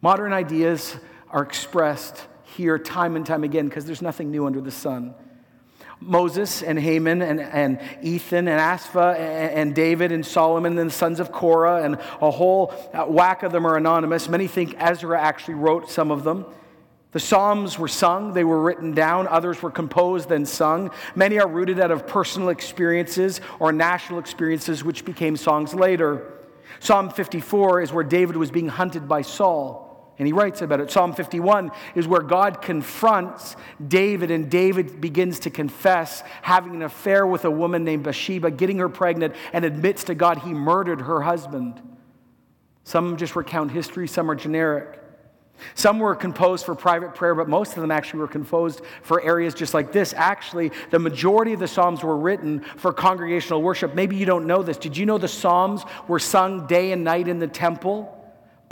Modern 0.00 0.32
ideas 0.32 0.96
are 1.28 1.42
expressed 1.42 2.26
here 2.44 2.78
time 2.78 3.14
and 3.14 3.26
time 3.26 3.44
again 3.44 3.68
because 3.68 3.84
there's 3.84 4.02
nothing 4.02 4.30
new 4.30 4.46
under 4.46 4.60
the 4.62 4.70
sun. 4.70 5.14
Moses 6.04 6.62
and 6.62 6.78
Heman 6.78 7.22
and, 7.22 7.40
and 7.40 7.80
Ethan 8.02 8.48
and 8.48 8.60
Asaph 8.60 9.16
and, 9.16 9.52
and, 9.52 9.74
David 9.74 10.12
and 10.12 10.24
Solomon 10.24 10.78
and 10.78 10.90
the 10.90 10.94
sons 10.94 11.20
of 11.20 11.32
Korah 11.32 11.82
and 11.82 11.96
a 12.20 12.30
whole 12.30 12.68
whack 13.08 13.42
of 13.42 13.52
them 13.52 13.66
are 13.66 13.76
anonymous. 13.76 14.28
Many 14.28 14.46
think 14.46 14.76
Ezra 14.78 15.20
actually 15.20 15.54
wrote 15.54 15.90
some 15.90 16.10
of 16.10 16.24
them. 16.24 16.46
The 17.12 17.20
Psalms 17.20 17.78
were 17.78 17.86
sung, 17.86 18.32
they 18.32 18.42
were 18.42 18.60
written 18.60 18.92
down, 18.92 19.28
others 19.28 19.62
were 19.62 19.70
composed 19.70 20.32
and 20.32 20.48
sung. 20.48 20.90
Many 21.14 21.38
are 21.38 21.46
rooted 21.46 21.78
out 21.78 21.92
of 21.92 22.08
personal 22.08 22.48
experiences 22.48 23.40
or 23.60 23.70
national 23.72 24.18
experiences, 24.18 24.82
which 24.82 25.04
became 25.04 25.36
songs 25.36 25.74
later. 25.74 26.32
Psalm 26.80 27.10
54 27.10 27.82
is 27.82 27.92
where 27.92 28.02
David 28.02 28.36
was 28.36 28.50
being 28.50 28.68
hunted 28.68 29.06
by 29.06 29.22
Saul. 29.22 29.83
And 30.18 30.26
he 30.28 30.32
writes 30.32 30.62
about 30.62 30.80
it. 30.80 30.90
Psalm 30.90 31.12
51 31.12 31.72
is 31.96 32.06
where 32.06 32.22
God 32.22 32.62
confronts 32.62 33.56
David, 33.86 34.30
and 34.30 34.48
David 34.48 35.00
begins 35.00 35.40
to 35.40 35.50
confess 35.50 36.22
having 36.42 36.76
an 36.76 36.82
affair 36.82 37.26
with 37.26 37.44
a 37.44 37.50
woman 37.50 37.84
named 37.84 38.04
Bathsheba, 38.04 38.52
getting 38.52 38.78
her 38.78 38.88
pregnant, 38.88 39.34
and 39.52 39.64
admits 39.64 40.04
to 40.04 40.14
God 40.14 40.38
he 40.38 40.52
murdered 40.52 41.00
her 41.00 41.22
husband. 41.22 41.80
Some 42.84 43.16
just 43.16 43.34
recount 43.34 43.72
history, 43.72 44.06
some 44.06 44.30
are 44.30 44.36
generic. 44.36 45.00
Some 45.74 45.98
were 45.98 46.14
composed 46.14 46.66
for 46.66 46.74
private 46.74 47.14
prayer, 47.14 47.34
but 47.34 47.48
most 47.48 47.74
of 47.74 47.80
them 47.80 47.90
actually 47.90 48.20
were 48.20 48.28
composed 48.28 48.82
for 49.02 49.22
areas 49.22 49.54
just 49.54 49.72
like 49.72 49.92
this. 49.92 50.12
Actually, 50.12 50.72
the 50.90 50.98
majority 50.98 51.52
of 51.52 51.60
the 51.60 51.68
Psalms 51.68 52.02
were 52.02 52.16
written 52.16 52.60
for 52.76 52.92
congregational 52.92 53.62
worship. 53.62 53.94
Maybe 53.94 54.16
you 54.16 54.26
don't 54.26 54.46
know 54.46 54.62
this. 54.62 54.76
Did 54.76 54.96
you 54.96 55.06
know 55.06 55.18
the 55.18 55.28
Psalms 55.28 55.84
were 56.08 56.18
sung 56.18 56.66
day 56.66 56.92
and 56.92 57.02
night 57.04 57.28
in 57.28 57.38
the 57.38 57.48
temple? 57.48 58.13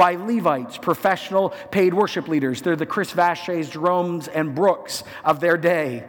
By 0.02 0.16
Levites, 0.16 0.78
professional 0.78 1.50
paid 1.70 1.94
worship 1.94 2.26
leaders. 2.26 2.60
They're 2.60 2.74
the 2.74 2.84
Chris 2.84 3.12
Vaches, 3.12 3.70
Jeromes, 3.70 4.28
and 4.34 4.52
Brooks 4.52 5.04
of 5.24 5.38
their 5.38 5.56
day. 5.56 6.02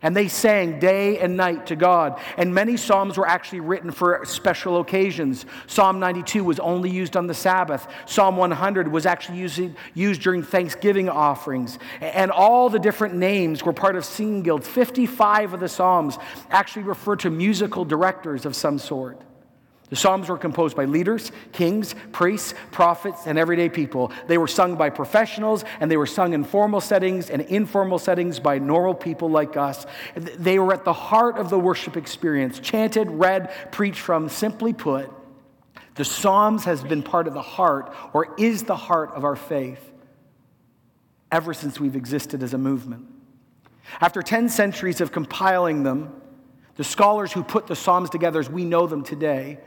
And 0.00 0.16
they 0.16 0.28
sang 0.28 0.78
day 0.78 1.18
and 1.18 1.36
night 1.36 1.66
to 1.66 1.76
God. 1.76 2.18
And 2.38 2.54
many 2.54 2.78
Psalms 2.78 3.18
were 3.18 3.28
actually 3.28 3.60
written 3.60 3.90
for 3.90 4.24
special 4.24 4.80
occasions. 4.80 5.44
Psalm 5.66 6.00
92 6.00 6.42
was 6.42 6.58
only 6.58 6.88
used 6.88 7.18
on 7.18 7.26
the 7.26 7.34
Sabbath. 7.34 7.86
Psalm 8.06 8.38
100 8.38 8.90
was 8.90 9.04
actually 9.04 9.40
used, 9.40 9.60
used 9.92 10.22
during 10.22 10.42
Thanksgiving 10.42 11.10
offerings. 11.10 11.78
And 12.00 12.30
all 12.30 12.70
the 12.70 12.78
different 12.78 13.14
names 13.14 13.62
were 13.62 13.74
part 13.74 13.94
of 13.94 14.06
singing 14.06 14.42
guilds. 14.42 14.66
55 14.66 15.52
of 15.52 15.60
the 15.60 15.68
Psalms 15.68 16.16
actually 16.48 16.84
refer 16.84 17.16
to 17.16 17.28
musical 17.28 17.84
directors 17.84 18.46
of 18.46 18.56
some 18.56 18.78
sort. 18.78 19.20
The 19.90 19.96
Psalms 19.96 20.28
were 20.28 20.36
composed 20.36 20.76
by 20.76 20.84
leaders, 20.84 21.32
kings, 21.52 21.94
priests, 22.12 22.52
prophets, 22.70 23.22
and 23.26 23.38
everyday 23.38 23.70
people. 23.70 24.12
They 24.26 24.36
were 24.36 24.46
sung 24.46 24.76
by 24.76 24.90
professionals, 24.90 25.64
and 25.80 25.90
they 25.90 25.96
were 25.96 26.06
sung 26.06 26.34
in 26.34 26.44
formal 26.44 26.80
settings 26.80 27.30
and 27.30 27.40
informal 27.42 27.98
settings 27.98 28.38
by 28.38 28.58
normal 28.58 28.94
people 28.94 29.30
like 29.30 29.56
us. 29.56 29.86
They 30.14 30.58
were 30.58 30.74
at 30.74 30.84
the 30.84 30.92
heart 30.92 31.38
of 31.38 31.48
the 31.48 31.58
worship 31.58 31.96
experience, 31.96 32.60
chanted, 32.60 33.10
read, 33.10 33.50
preached 33.72 34.00
from. 34.00 34.28
Simply 34.28 34.74
put, 34.74 35.10
the 35.94 36.04
Psalms 36.04 36.64
has 36.64 36.82
been 36.82 37.02
part 37.02 37.26
of 37.26 37.32
the 37.32 37.42
heart, 37.42 37.94
or 38.12 38.34
is 38.36 38.64
the 38.64 38.76
heart 38.76 39.12
of 39.14 39.24
our 39.24 39.36
faith, 39.36 39.80
ever 41.32 41.54
since 41.54 41.80
we've 41.80 41.96
existed 41.96 42.42
as 42.42 42.52
a 42.52 42.58
movement. 42.58 43.06
After 44.02 44.20
10 44.20 44.50
centuries 44.50 45.00
of 45.00 45.12
compiling 45.12 45.82
them, 45.82 46.20
the 46.76 46.84
scholars 46.84 47.32
who 47.32 47.42
put 47.42 47.66
the 47.66 47.74
Psalms 47.74 48.10
together 48.10 48.38
as 48.38 48.50
we 48.50 48.66
know 48.66 48.86
them 48.86 49.02
today 49.02 49.58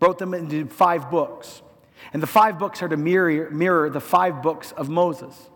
wrote 0.00 0.18
them 0.18 0.34
into 0.34 0.66
five 0.66 1.10
books. 1.10 1.62
And 2.12 2.22
the 2.22 2.26
five 2.26 2.58
books 2.58 2.82
are 2.82 2.88
to 2.88 2.96
mirror, 2.96 3.50
mirror 3.50 3.90
the 3.90 4.00
five 4.00 4.42
books 4.42 4.72
of 4.72 4.88
Moses. 4.88 5.50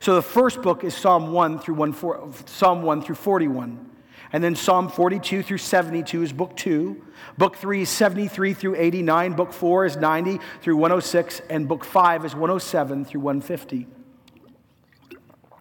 So 0.00 0.14
the 0.14 0.22
first 0.22 0.62
book 0.62 0.84
is 0.84 0.96
Psalm 0.96 1.32
1 1.32 1.58
through 1.58 1.74
1, 1.74 1.92
4, 1.92 2.30
Psalm 2.46 2.82
1 2.82 3.02
through 3.02 3.14
41. 3.16 3.86
And 4.32 4.44
then 4.44 4.54
Psalm 4.54 4.88
42 4.88 5.42
through 5.42 5.58
72 5.58 6.22
is 6.22 6.32
book 6.32 6.54
2. 6.56 7.02
Book 7.38 7.56
3 7.56 7.82
is 7.82 7.88
73 7.88 8.52
through 8.52 8.76
89. 8.76 9.32
Book 9.32 9.52
4 9.52 9.86
is 9.86 9.96
90 9.96 10.38
through 10.60 10.76
106. 10.76 11.40
And 11.48 11.66
book 11.66 11.84
5 11.84 12.26
is 12.26 12.34
107 12.34 13.06
through 13.06 13.20
150. 13.22 13.86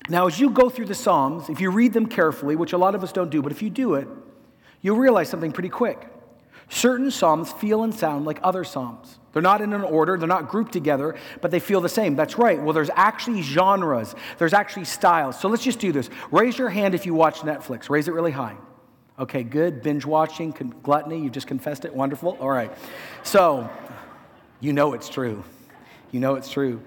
Now, 0.09 0.27
as 0.27 0.39
you 0.39 0.49
go 0.49 0.69
through 0.69 0.85
the 0.85 0.95
Psalms, 0.95 1.49
if 1.49 1.59
you 1.61 1.71
read 1.71 1.93
them 1.93 2.07
carefully, 2.07 2.55
which 2.55 2.73
a 2.73 2.77
lot 2.77 2.95
of 2.95 3.03
us 3.03 3.11
don't 3.11 3.29
do, 3.29 3.41
but 3.41 3.51
if 3.51 3.61
you 3.61 3.69
do 3.69 3.95
it, 3.95 4.07
you'll 4.81 4.97
realize 4.97 5.29
something 5.29 5.51
pretty 5.51 5.69
quick. 5.69 6.07
Certain 6.69 7.11
psalms 7.11 7.51
feel 7.51 7.83
and 7.83 7.93
sound 7.93 8.25
like 8.25 8.39
other 8.43 8.63
psalms. 8.63 9.19
They're 9.33 9.41
not 9.41 9.61
in 9.61 9.73
an 9.73 9.83
order, 9.83 10.17
they're 10.17 10.27
not 10.27 10.49
grouped 10.49 10.73
together, 10.73 11.15
but 11.41 11.51
they 11.51 11.59
feel 11.59 11.79
the 11.79 11.89
same. 11.89 12.15
That's 12.15 12.37
right. 12.37 12.61
Well, 12.61 12.73
there's 12.73 12.89
actually 12.95 13.41
genres, 13.41 14.15
there's 14.37 14.53
actually 14.53 14.85
styles. 14.85 15.39
So 15.39 15.47
let's 15.47 15.63
just 15.63 15.79
do 15.79 15.91
this. 15.91 16.09
Raise 16.31 16.57
your 16.57 16.69
hand 16.69 16.95
if 16.95 17.05
you 17.05 17.13
watch 17.13 17.39
Netflix, 17.39 17.89
raise 17.89 18.07
it 18.07 18.13
really 18.13 18.31
high. 18.31 18.57
Okay, 19.19 19.43
good. 19.43 19.81
Binge 19.81 20.05
watching, 20.05 20.51
gluttony, 20.83 21.19
you 21.21 21.29
just 21.29 21.47
confessed 21.47 21.85
it. 21.85 21.95
Wonderful. 21.95 22.37
All 22.39 22.49
right. 22.49 22.71
So, 23.23 23.69
you 24.59 24.73
know 24.73 24.93
it's 24.93 25.09
true. 25.09 25.43
You 26.11 26.19
know 26.19 26.35
it's 26.35 26.49
true. 26.49 26.81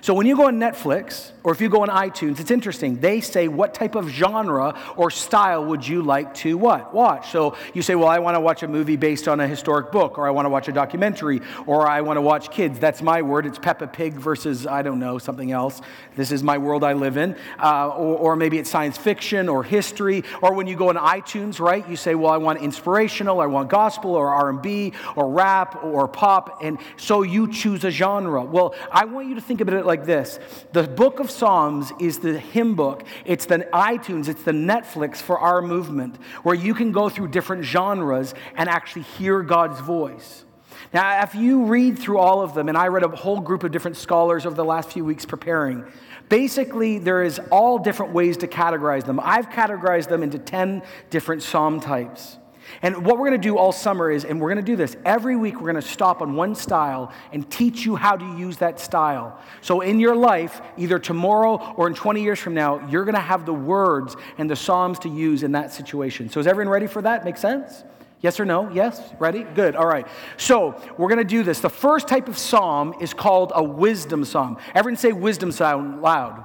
So 0.00 0.14
when 0.14 0.26
you 0.26 0.36
go 0.36 0.46
on 0.46 0.58
Netflix 0.58 1.32
or 1.42 1.52
if 1.52 1.60
you 1.60 1.68
go 1.68 1.82
on 1.82 1.88
iTunes, 1.88 2.40
it's 2.40 2.50
interesting. 2.50 3.00
They 3.00 3.20
say 3.20 3.48
what 3.48 3.72
type 3.72 3.94
of 3.94 4.08
genre 4.08 4.78
or 4.96 5.10
style 5.10 5.64
would 5.66 5.86
you 5.86 6.02
like 6.02 6.34
to 6.34 6.58
what? 6.58 6.92
Watch. 6.92 7.30
So 7.30 7.56
you 7.72 7.82
say, 7.82 7.94
"Well, 7.94 8.08
I 8.08 8.18
want 8.18 8.34
to 8.34 8.40
watch 8.40 8.62
a 8.62 8.68
movie 8.68 8.96
based 8.96 9.28
on 9.28 9.40
a 9.40 9.46
historic 9.46 9.92
book 9.92 10.18
or 10.18 10.26
I 10.26 10.30
want 10.30 10.46
to 10.46 10.50
watch 10.50 10.68
a 10.68 10.72
documentary 10.72 11.40
or 11.66 11.86
I 11.86 12.00
want 12.00 12.16
to 12.16 12.20
watch 12.20 12.50
kids." 12.50 12.78
That's 12.78 13.00
my 13.00 13.22
word. 13.22 13.46
It's 13.46 13.58
Peppa 13.58 13.86
Pig 13.86 14.14
versus 14.14 14.66
I 14.66 14.82
don't 14.82 14.98
know, 14.98 15.18
something 15.18 15.52
else. 15.52 15.80
This 16.16 16.32
is 16.32 16.42
my 16.42 16.58
world 16.58 16.82
I 16.82 16.94
live 16.94 17.16
in. 17.16 17.36
Uh, 17.62 17.88
or, 17.88 18.16
or 18.18 18.36
maybe 18.36 18.58
it's 18.58 18.70
science 18.70 18.98
fiction 18.98 19.48
or 19.48 19.62
history 19.62 20.24
or 20.42 20.52
when 20.52 20.66
you 20.66 20.76
go 20.76 20.88
on 20.88 20.96
iTunes, 20.96 21.60
right? 21.60 21.88
You 21.88 21.96
say, 21.96 22.14
"Well, 22.14 22.32
I 22.32 22.38
want 22.38 22.60
inspirational, 22.60 23.40
I 23.40 23.46
want 23.46 23.70
gospel 23.70 24.14
or 24.14 24.30
R&B 24.30 24.92
or 25.14 25.30
rap 25.30 25.84
or 25.84 26.08
pop." 26.08 26.58
And 26.62 26.78
so 26.96 27.22
you 27.22 27.50
choose 27.50 27.84
a 27.84 27.90
genre. 27.90 28.42
Well, 28.42 28.74
I 28.90 29.04
want 29.04 29.28
you 29.28 29.36
to 29.36 29.40
think 29.40 29.60
about 29.60 29.76
it 29.76 29.85
like 29.86 30.04
this 30.04 30.38
the 30.72 30.82
book 30.82 31.20
of 31.20 31.30
Psalms 31.30 31.92
is 32.00 32.18
the 32.18 32.38
hymn 32.38 32.74
book, 32.74 33.04
it's 33.24 33.46
the 33.46 33.60
iTunes, 33.72 34.28
it's 34.28 34.42
the 34.42 34.52
Netflix 34.52 35.18
for 35.18 35.38
our 35.38 35.62
movement, 35.62 36.16
where 36.42 36.54
you 36.54 36.74
can 36.74 36.92
go 36.92 37.08
through 37.08 37.28
different 37.28 37.64
genres 37.64 38.34
and 38.56 38.68
actually 38.68 39.02
hear 39.02 39.42
God's 39.42 39.80
voice. 39.80 40.44
Now, 40.92 41.22
if 41.22 41.34
you 41.34 41.64
read 41.64 41.98
through 41.98 42.18
all 42.18 42.42
of 42.42 42.54
them, 42.54 42.68
and 42.68 42.76
I 42.76 42.88
read 42.88 43.02
a 43.02 43.08
whole 43.08 43.40
group 43.40 43.64
of 43.64 43.72
different 43.72 43.96
scholars 43.96 44.46
over 44.46 44.54
the 44.54 44.64
last 44.64 44.92
few 44.92 45.04
weeks 45.04 45.24
preparing, 45.24 45.84
basically 46.28 46.98
there 46.98 47.22
is 47.22 47.40
all 47.50 47.78
different 47.78 48.12
ways 48.12 48.36
to 48.38 48.46
categorize 48.46 49.04
them. 49.04 49.20
I've 49.22 49.48
categorized 49.48 50.08
them 50.08 50.22
into 50.22 50.38
10 50.38 50.82
different 51.10 51.42
psalm 51.42 51.80
types. 51.80 52.38
And 52.82 53.04
what 53.04 53.18
we're 53.18 53.28
going 53.28 53.40
to 53.40 53.48
do 53.48 53.58
all 53.58 53.72
summer 53.72 54.10
is, 54.10 54.24
and 54.24 54.40
we're 54.40 54.48
going 54.48 54.64
to 54.64 54.70
do 54.70 54.76
this 54.76 54.96
every 55.04 55.36
week, 55.36 55.56
we're 55.56 55.72
going 55.72 55.82
to 55.82 55.82
stop 55.82 56.22
on 56.22 56.34
one 56.34 56.54
style 56.54 57.12
and 57.32 57.50
teach 57.50 57.84
you 57.84 57.96
how 57.96 58.16
to 58.16 58.24
use 58.36 58.56
that 58.58 58.80
style. 58.80 59.40
So 59.60 59.80
in 59.80 60.00
your 60.00 60.16
life, 60.16 60.60
either 60.76 60.98
tomorrow 60.98 61.74
or 61.76 61.86
in 61.86 61.94
20 61.94 62.22
years 62.22 62.38
from 62.38 62.54
now, 62.54 62.86
you're 62.88 63.04
going 63.04 63.14
to 63.14 63.20
have 63.20 63.46
the 63.46 63.54
words 63.54 64.16
and 64.38 64.48
the 64.48 64.56
Psalms 64.56 64.98
to 65.00 65.08
use 65.08 65.42
in 65.42 65.52
that 65.52 65.72
situation. 65.72 66.28
So 66.28 66.40
is 66.40 66.46
everyone 66.46 66.72
ready 66.72 66.86
for 66.86 67.02
that? 67.02 67.24
Make 67.24 67.36
sense? 67.36 67.84
Yes 68.20 68.40
or 68.40 68.44
no? 68.44 68.70
Yes? 68.70 69.00
Ready? 69.18 69.44
Good. 69.44 69.76
All 69.76 69.86
right. 69.86 70.06
So 70.36 70.80
we're 70.96 71.08
going 71.08 71.18
to 71.18 71.24
do 71.24 71.42
this. 71.42 71.60
The 71.60 71.70
first 71.70 72.08
type 72.08 72.28
of 72.28 72.38
psalm 72.38 72.94
is 73.00 73.12
called 73.12 73.52
a 73.54 73.62
wisdom 73.62 74.24
psalm. 74.24 74.56
Everyone 74.74 74.96
say 74.96 75.12
wisdom 75.12 75.52
sound 75.52 76.02
loud. 76.02 76.44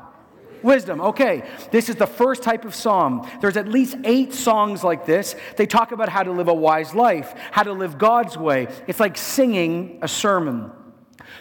Wisdom. 0.63 1.01
Okay, 1.01 1.44
this 1.72 1.89
is 1.89 1.96
the 1.96 2.08
first 2.08 2.44
type 2.44 2.65
of 2.65 2.75
psalm. 2.75 3.27
There's 3.41 3.58
at 3.58 3.68
least 3.68 3.98
eight 4.03 4.34
songs 4.34 4.84
like 4.84 5.06
this. 5.06 5.36
They 5.58 5.65
talk 5.65 5.91
about 5.91 6.10
how 6.10 6.24
to 6.24 6.32
live 6.32 6.48
a 6.48 6.53
wise 6.53 6.94
life, 6.94 7.34
how 7.51 7.63
to 7.63 7.74
live 7.74 7.98
God's 7.98 8.38
way. 8.38 8.68
It's 8.88 9.00
like 9.00 9.18
singing 9.18 10.00
a 10.01 10.08
sermon. 10.08 10.72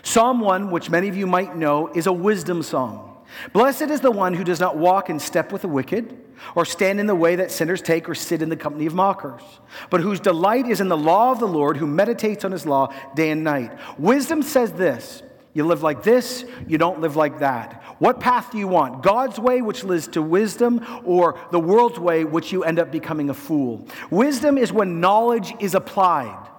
Psalm 0.03 0.41
1, 0.41 0.71
which 0.71 0.91
many 0.91 1.09
of 1.09 1.17
you 1.17 1.27
might 1.27 1.57
know, 1.57 1.89
is 1.89 2.07
a 2.07 2.13
wisdom 2.13 2.63
song. 2.63 3.07
Blessed 3.53 3.83
is 3.83 4.01
the 4.01 4.11
one 4.11 4.35
who 4.35 4.45
does 4.45 4.61
not 4.61 4.77
walk 4.77 5.11
in 5.11 5.19
step 5.19 5.53
with 5.53 5.63
the 5.63 5.69
wicked, 5.69 6.17
or 6.55 6.65
stand 6.65 6.99
in 6.99 7.07
the 7.07 7.15
way 7.15 7.37
that 7.37 7.51
sinners 7.51 7.83
take, 7.83 8.09
or 8.09 8.15
sit 8.15 8.43
in 8.43 8.49
the 8.49 8.57
company 8.57 8.87
of 8.87 8.95
mockers, 8.95 9.43
but 9.91 10.01
whose 10.01 10.21
delight 10.21 10.67
is 10.67 10.81
in 10.81 10.89
the 10.89 10.97
law 10.97 11.31
of 11.31 11.39
the 11.39 11.47
Lord, 11.47 11.77
who 11.77 11.87
meditates 11.87 12.45
on 12.45 12.53
his 12.53 12.67
law 12.67 12.93
day 13.15 13.31
and 13.31 13.45
night. 13.45 13.73
Wisdom 13.99 14.43
says 14.43 14.73
this 14.73 15.23
you 15.53 15.65
live 15.65 15.83
like 15.83 16.03
this, 16.03 16.45
you 16.67 16.79
don't 16.79 17.01
live 17.01 17.17
like 17.17 17.41
that. 17.41 17.83
What 17.99 18.21
path 18.21 18.53
do 18.53 18.59
you 18.59 18.69
want? 18.69 19.03
God's 19.03 19.39
way, 19.39 19.63
which 19.63 19.85
leads 19.85 20.09
to 20.09 20.23
wisdom, 20.23 20.85
or 21.05 21.39
the 21.51 21.61
world's 21.61 21.99
way, 21.99 22.25
which 22.25 22.53
you 22.53 22.65
end 22.65 22.79
up 22.79 22.93
becoming 22.93 23.31
a 23.31 23.35
fool? 23.35 23.87
Wisdom 24.11 24.57
is 24.57 24.73
when 24.73 25.01
knowledge 25.01 25.55
is 25.61 25.75
applied. 25.75 26.50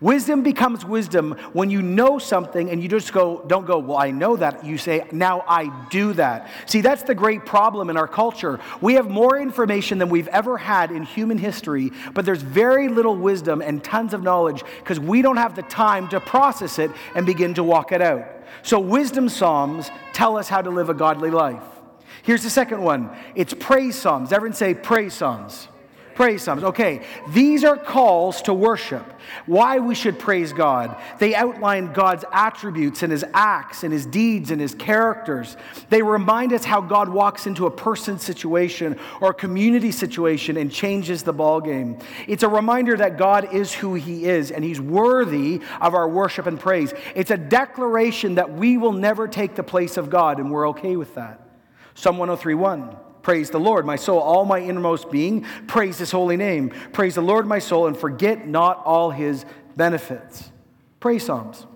Wisdom 0.00 0.44
becomes 0.44 0.84
wisdom 0.84 1.32
when 1.52 1.70
you 1.70 1.82
know 1.82 2.20
something 2.20 2.70
and 2.70 2.80
you 2.80 2.88
just 2.88 3.12
go, 3.12 3.42
don't 3.48 3.66
go, 3.66 3.78
well, 3.78 3.98
I 3.98 4.12
know 4.12 4.36
that. 4.36 4.64
You 4.64 4.78
say, 4.78 5.04
now 5.10 5.42
I 5.48 5.86
do 5.90 6.12
that. 6.12 6.48
See, 6.66 6.82
that's 6.82 7.02
the 7.02 7.16
great 7.16 7.44
problem 7.44 7.90
in 7.90 7.96
our 7.96 8.06
culture. 8.06 8.60
We 8.80 8.94
have 8.94 9.10
more 9.10 9.36
information 9.36 9.98
than 9.98 10.08
we've 10.08 10.28
ever 10.28 10.56
had 10.56 10.92
in 10.92 11.02
human 11.02 11.36
history, 11.36 11.90
but 12.14 12.24
there's 12.24 12.42
very 12.42 12.88
little 12.88 13.16
wisdom 13.16 13.60
and 13.60 13.82
tons 13.82 14.14
of 14.14 14.22
knowledge 14.22 14.62
because 14.78 15.00
we 15.00 15.20
don't 15.20 15.36
have 15.36 15.56
the 15.56 15.62
time 15.62 16.08
to 16.10 16.20
process 16.20 16.78
it 16.78 16.92
and 17.16 17.26
begin 17.26 17.54
to 17.54 17.64
walk 17.64 17.90
it 17.90 18.00
out. 18.00 18.24
So, 18.62 18.78
wisdom 18.78 19.28
psalms 19.28 19.90
tell 20.12 20.36
us 20.36 20.48
how 20.48 20.62
to 20.62 20.70
live 20.70 20.90
a 20.90 20.94
godly 20.94 21.30
life. 21.30 21.62
Here's 22.22 22.42
the 22.42 22.50
second 22.50 22.82
one 22.82 23.10
it's 23.34 23.52
praise 23.52 23.96
psalms. 23.96 24.32
Everyone 24.32 24.54
say 24.54 24.74
praise 24.74 25.14
psalms 25.14 25.68
praise 26.18 26.42
psalms. 26.42 26.64
Okay, 26.64 27.06
these 27.28 27.62
are 27.62 27.76
calls 27.76 28.42
to 28.42 28.52
worship. 28.52 29.04
Why 29.46 29.78
we 29.78 29.94
should 29.94 30.18
praise 30.18 30.52
God. 30.52 31.00
They 31.20 31.32
outline 31.32 31.92
God's 31.92 32.24
attributes 32.32 33.04
and 33.04 33.12
his 33.12 33.24
acts 33.32 33.84
and 33.84 33.92
his 33.92 34.04
deeds 34.04 34.50
and 34.50 34.60
his 34.60 34.74
characters. 34.74 35.56
They 35.90 36.02
remind 36.02 36.52
us 36.52 36.64
how 36.64 36.80
God 36.80 37.08
walks 37.08 37.46
into 37.46 37.66
a 37.66 37.70
person's 37.70 38.24
situation 38.24 38.98
or 39.20 39.32
community 39.32 39.92
situation 39.92 40.56
and 40.56 40.72
changes 40.72 41.22
the 41.22 41.32
ballgame. 41.32 42.02
It's 42.26 42.42
a 42.42 42.48
reminder 42.48 42.96
that 42.96 43.16
God 43.16 43.54
is 43.54 43.72
who 43.72 43.94
he 43.94 44.24
is 44.24 44.50
and 44.50 44.64
he's 44.64 44.80
worthy 44.80 45.60
of 45.80 45.94
our 45.94 46.08
worship 46.08 46.46
and 46.46 46.58
praise. 46.58 46.92
It's 47.14 47.30
a 47.30 47.36
declaration 47.36 48.34
that 48.34 48.52
we 48.52 48.76
will 48.76 48.90
never 48.90 49.28
take 49.28 49.54
the 49.54 49.62
place 49.62 49.96
of 49.96 50.10
God, 50.10 50.40
and 50.40 50.50
we're 50.50 50.70
okay 50.70 50.96
with 50.96 51.14
that. 51.14 51.40
Psalm 51.94 52.18
103 52.18 52.54
Praise 53.28 53.50
the 53.50 53.60
Lord, 53.60 53.84
my 53.84 53.96
soul, 53.96 54.20
all 54.20 54.46
my 54.46 54.58
innermost 54.58 55.10
being. 55.10 55.42
Praise 55.66 55.98
his 55.98 56.10
holy 56.10 56.38
name. 56.38 56.70
Praise 56.94 57.14
the 57.14 57.20
Lord, 57.20 57.46
my 57.46 57.58
soul, 57.58 57.86
and 57.86 57.94
forget 57.94 58.48
not 58.48 58.80
all 58.86 59.10
his 59.10 59.44
benefits. 59.76 60.50
Praise 60.98 61.26
Psalms. 61.26 61.66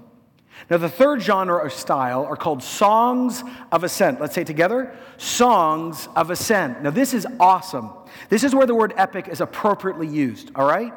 Now, 0.71 0.79
the 0.79 0.89
third 0.89 1.21
genre 1.21 1.59
or 1.59 1.69
style 1.69 2.25
are 2.25 2.37
called 2.37 2.63
songs 2.63 3.45
of 3.71 3.85
ascent. 3.85 4.19
Let's 4.19 4.35
say 4.35 4.45
together 4.45 4.97
songs 5.19 6.09
of 6.17 6.31
ascent. 6.31 6.83
Now, 6.83 6.89
this 6.89 7.13
is 7.13 7.27
awesome. 7.39 7.91
This 8.31 8.45
is 8.45 8.55
where 8.55 8.67
the 8.67 8.75
word 8.75 8.95
epic 8.97 9.29
is 9.29 9.43
appropriately 9.43 10.09
used, 10.09 10.53
all 10.55 10.67
right? 10.67 10.95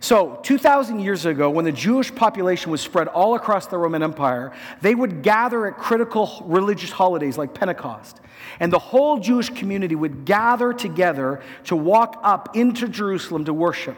So, 0.00 0.38
2,000 0.44 1.00
years 1.00 1.26
ago, 1.26 1.50
when 1.50 1.64
the 1.64 1.72
Jewish 1.72 2.14
population 2.14 2.70
was 2.70 2.80
spread 2.80 3.08
all 3.08 3.34
across 3.34 3.66
the 3.66 3.76
Roman 3.76 4.02
Empire, 4.02 4.52
they 4.80 4.94
would 4.94 5.22
gather 5.22 5.66
at 5.66 5.76
critical 5.76 6.40
religious 6.44 6.90
holidays 6.90 7.36
like 7.36 7.52
Pentecost. 7.52 8.20
And 8.60 8.72
the 8.72 8.78
whole 8.78 9.18
Jewish 9.18 9.50
community 9.50 9.96
would 9.96 10.24
gather 10.24 10.72
together 10.72 11.42
to 11.64 11.74
walk 11.74 12.20
up 12.22 12.54
into 12.56 12.86
Jerusalem 12.86 13.44
to 13.46 13.54
worship. 13.54 13.96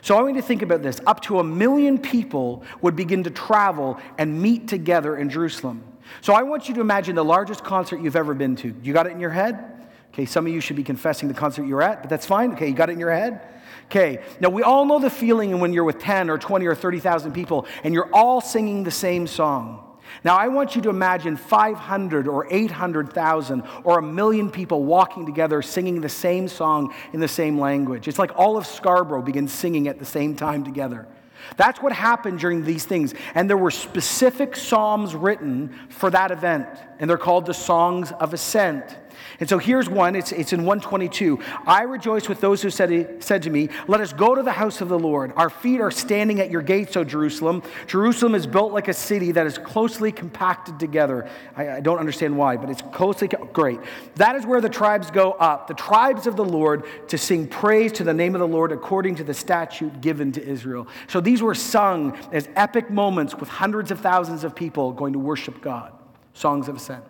So 0.00 0.16
I 0.16 0.22
want 0.22 0.34
you 0.34 0.40
to 0.40 0.46
think 0.46 0.62
about 0.62 0.82
this. 0.82 1.00
Up 1.06 1.20
to 1.22 1.38
a 1.38 1.44
million 1.44 1.98
people 1.98 2.64
would 2.80 2.96
begin 2.96 3.22
to 3.22 3.30
travel 3.30 4.00
and 4.18 4.42
meet 4.42 4.66
together 4.66 5.16
in 5.16 5.30
Jerusalem. 5.30 5.84
So 6.20 6.32
I 6.32 6.42
want 6.42 6.68
you 6.68 6.74
to 6.74 6.80
imagine 6.80 7.14
the 7.14 7.24
largest 7.24 7.62
concert 7.62 8.00
you've 8.00 8.16
ever 8.16 8.34
been 8.34 8.56
to. 8.56 8.74
You 8.82 8.92
got 8.92 9.06
it 9.06 9.12
in 9.12 9.20
your 9.20 9.30
head? 9.30 9.86
Okay, 10.12 10.26
some 10.26 10.46
of 10.46 10.52
you 10.52 10.60
should 10.60 10.76
be 10.76 10.82
confessing 10.82 11.28
the 11.28 11.34
concert 11.34 11.64
you 11.66 11.74
were 11.76 11.82
at, 11.82 12.02
but 12.02 12.10
that's 12.10 12.26
fine. 12.26 12.52
Okay, 12.52 12.66
you 12.66 12.74
got 12.74 12.90
it 12.90 12.94
in 12.94 12.98
your 12.98 13.12
head? 13.12 13.48
Okay, 13.86 14.22
now 14.40 14.48
we 14.48 14.62
all 14.62 14.84
know 14.84 14.98
the 14.98 15.10
feeling 15.10 15.58
when 15.60 15.72
you're 15.72 15.84
with 15.84 15.98
10 15.98 16.30
or 16.30 16.38
20 16.38 16.66
or 16.66 16.74
30,000 16.74 17.32
people 17.32 17.66
and 17.84 17.92
you're 17.92 18.08
all 18.14 18.40
singing 18.40 18.84
the 18.84 18.90
same 18.90 19.26
song. 19.26 19.92
Now, 20.24 20.36
I 20.36 20.48
want 20.48 20.76
you 20.76 20.82
to 20.82 20.90
imagine 20.90 21.36
500 21.36 22.28
or 22.28 22.46
800,000 22.50 23.62
or 23.84 23.98
a 23.98 24.02
million 24.02 24.50
people 24.50 24.84
walking 24.84 25.26
together 25.26 25.62
singing 25.62 26.00
the 26.00 26.08
same 26.08 26.48
song 26.48 26.94
in 27.12 27.20
the 27.20 27.28
same 27.28 27.58
language. 27.58 28.08
It's 28.08 28.18
like 28.18 28.38
all 28.38 28.56
of 28.56 28.66
Scarborough 28.66 29.22
begins 29.22 29.52
singing 29.52 29.88
at 29.88 29.98
the 29.98 30.04
same 30.04 30.36
time 30.36 30.64
together. 30.64 31.08
That's 31.56 31.80
what 31.82 31.92
happened 31.92 32.38
during 32.38 32.64
these 32.64 32.84
things. 32.84 33.14
And 33.34 33.48
there 33.50 33.56
were 33.56 33.70
specific 33.70 34.54
psalms 34.54 35.14
written 35.14 35.76
for 35.88 36.10
that 36.10 36.30
event, 36.30 36.68
and 36.98 37.10
they're 37.10 37.18
called 37.18 37.46
the 37.46 37.54
Songs 37.54 38.12
of 38.12 38.32
Ascent. 38.32 38.96
And 39.40 39.48
so 39.48 39.58
here's 39.58 39.88
one, 39.88 40.16
it's, 40.16 40.32
it's 40.32 40.52
in 40.52 40.60
122. 40.60 41.38
I 41.66 41.82
rejoice 41.82 42.28
with 42.28 42.40
those 42.40 42.62
who 42.62 42.70
said, 42.70 43.22
said 43.22 43.42
to 43.42 43.50
me, 43.50 43.68
Let 43.88 44.00
us 44.00 44.12
go 44.12 44.34
to 44.34 44.42
the 44.42 44.52
house 44.52 44.80
of 44.80 44.88
the 44.88 44.98
Lord. 44.98 45.32
Our 45.36 45.50
feet 45.50 45.80
are 45.80 45.90
standing 45.90 46.40
at 46.40 46.50
your 46.50 46.62
gates, 46.62 46.96
O 46.96 47.04
Jerusalem. 47.04 47.62
Jerusalem 47.86 48.34
is 48.34 48.46
built 48.46 48.72
like 48.72 48.88
a 48.88 48.94
city 48.94 49.32
that 49.32 49.46
is 49.46 49.58
closely 49.58 50.12
compacted 50.12 50.78
together. 50.78 51.28
I, 51.56 51.70
I 51.70 51.80
don't 51.80 51.98
understand 51.98 52.36
why, 52.36 52.56
but 52.56 52.70
it's 52.70 52.82
closely, 52.82 53.28
great. 53.52 53.80
That 54.16 54.36
is 54.36 54.46
where 54.46 54.60
the 54.60 54.68
tribes 54.68 55.10
go 55.10 55.32
up, 55.32 55.66
the 55.66 55.74
tribes 55.74 56.26
of 56.26 56.36
the 56.36 56.44
Lord, 56.44 56.84
to 57.08 57.18
sing 57.18 57.46
praise 57.46 57.92
to 57.92 58.04
the 58.04 58.14
name 58.14 58.34
of 58.34 58.40
the 58.40 58.48
Lord 58.48 58.72
according 58.72 59.16
to 59.16 59.24
the 59.24 59.34
statute 59.34 60.00
given 60.00 60.32
to 60.32 60.44
Israel. 60.44 60.86
So 61.06 61.20
these 61.20 61.42
were 61.42 61.54
sung 61.54 62.18
as 62.32 62.48
epic 62.56 62.90
moments 62.90 63.34
with 63.34 63.48
hundreds 63.48 63.90
of 63.90 64.00
thousands 64.00 64.44
of 64.44 64.54
people 64.54 64.92
going 64.92 65.12
to 65.12 65.18
worship 65.18 65.60
God. 65.60 65.92
Songs 66.34 66.68
of 66.68 66.76
ascent. 66.76 67.04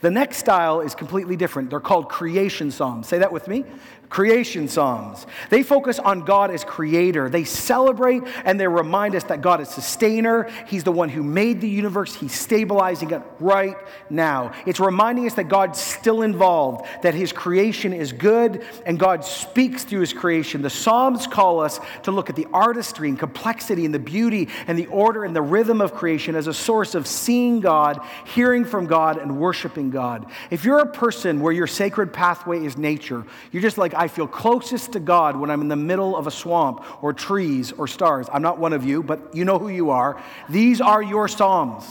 The 0.00 0.10
next 0.10 0.38
style 0.38 0.80
is 0.80 0.94
completely 0.94 1.36
different. 1.36 1.70
They're 1.70 1.80
called 1.80 2.08
creation 2.08 2.70
psalms. 2.70 3.08
Say 3.08 3.18
that 3.18 3.32
with 3.32 3.48
me. 3.48 3.64
Creation 4.12 4.68
psalms. 4.68 5.26
They 5.48 5.62
focus 5.62 5.98
on 5.98 6.26
God 6.26 6.50
as 6.50 6.64
creator. 6.64 7.30
They 7.30 7.44
celebrate 7.44 8.22
and 8.44 8.60
they 8.60 8.68
remind 8.68 9.14
us 9.14 9.24
that 9.24 9.40
God 9.40 9.62
is 9.62 9.70
sustainer. 9.70 10.50
He's 10.66 10.84
the 10.84 10.92
one 10.92 11.08
who 11.08 11.22
made 11.22 11.62
the 11.62 11.68
universe. 11.68 12.14
He's 12.14 12.34
stabilizing 12.38 13.12
it 13.12 13.22
right 13.40 13.74
now. 14.10 14.52
It's 14.66 14.80
reminding 14.80 15.24
us 15.24 15.32
that 15.36 15.48
God's 15.48 15.80
still 15.80 16.20
involved, 16.20 16.84
that 17.00 17.14
his 17.14 17.32
creation 17.32 17.94
is 17.94 18.12
good, 18.12 18.62
and 18.84 18.98
God 18.98 19.24
speaks 19.24 19.82
through 19.82 20.00
his 20.00 20.12
creation. 20.12 20.60
The 20.60 20.68
Psalms 20.68 21.26
call 21.26 21.60
us 21.60 21.80
to 22.02 22.10
look 22.10 22.28
at 22.28 22.36
the 22.36 22.46
artistry 22.52 23.08
and 23.08 23.18
complexity 23.18 23.86
and 23.86 23.94
the 23.94 23.98
beauty 23.98 24.50
and 24.66 24.78
the 24.78 24.88
order 24.88 25.24
and 25.24 25.34
the 25.34 25.40
rhythm 25.40 25.80
of 25.80 25.94
creation 25.94 26.34
as 26.34 26.48
a 26.48 26.54
source 26.54 26.94
of 26.94 27.06
seeing 27.06 27.60
God, 27.60 27.98
hearing 28.26 28.66
from 28.66 28.86
God, 28.86 29.16
and 29.16 29.38
worshiping 29.38 29.88
God. 29.88 30.30
If 30.50 30.66
you're 30.66 30.80
a 30.80 30.92
person 30.92 31.40
where 31.40 31.54
your 31.54 31.66
sacred 31.66 32.12
pathway 32.12 32.62
is 32.62 32.76
nature, 32.76 33.24
you're 33.52 33.62
just 33.62 33.78
like, 33.78 34.01
I 34.02 34.08
feel 34.08 34.26
closest 34.26 34.94
to 34.94 35.00
God 35.00 35.36
when 35.36 35.48
I'm 35.48 35.60
in 35.60 35.68
the 35.68 35.76
middle 35.76 36.16
of 36.16 36.26
a 36.26 36.30
swamp 36.32 36.84
or 37.04 37.12
trees 37.12 37.70
or 37.70 37.86
stars. 37.86 38.26
I'm 38.32 38.42
not 38.42 38.58
one 38.58 38.72
of 38.72 38.84
you, 38.84 39.00
but 39.00 39.32
you 39.32 39.44
know 39.44 39.60
who 39.60 39.68
you 39.68 39.90
are. 39.90 40.20
These 40.48 40.80
are 40.80 41.00
your 41.00 41.28
Psalms. 41.28 41.84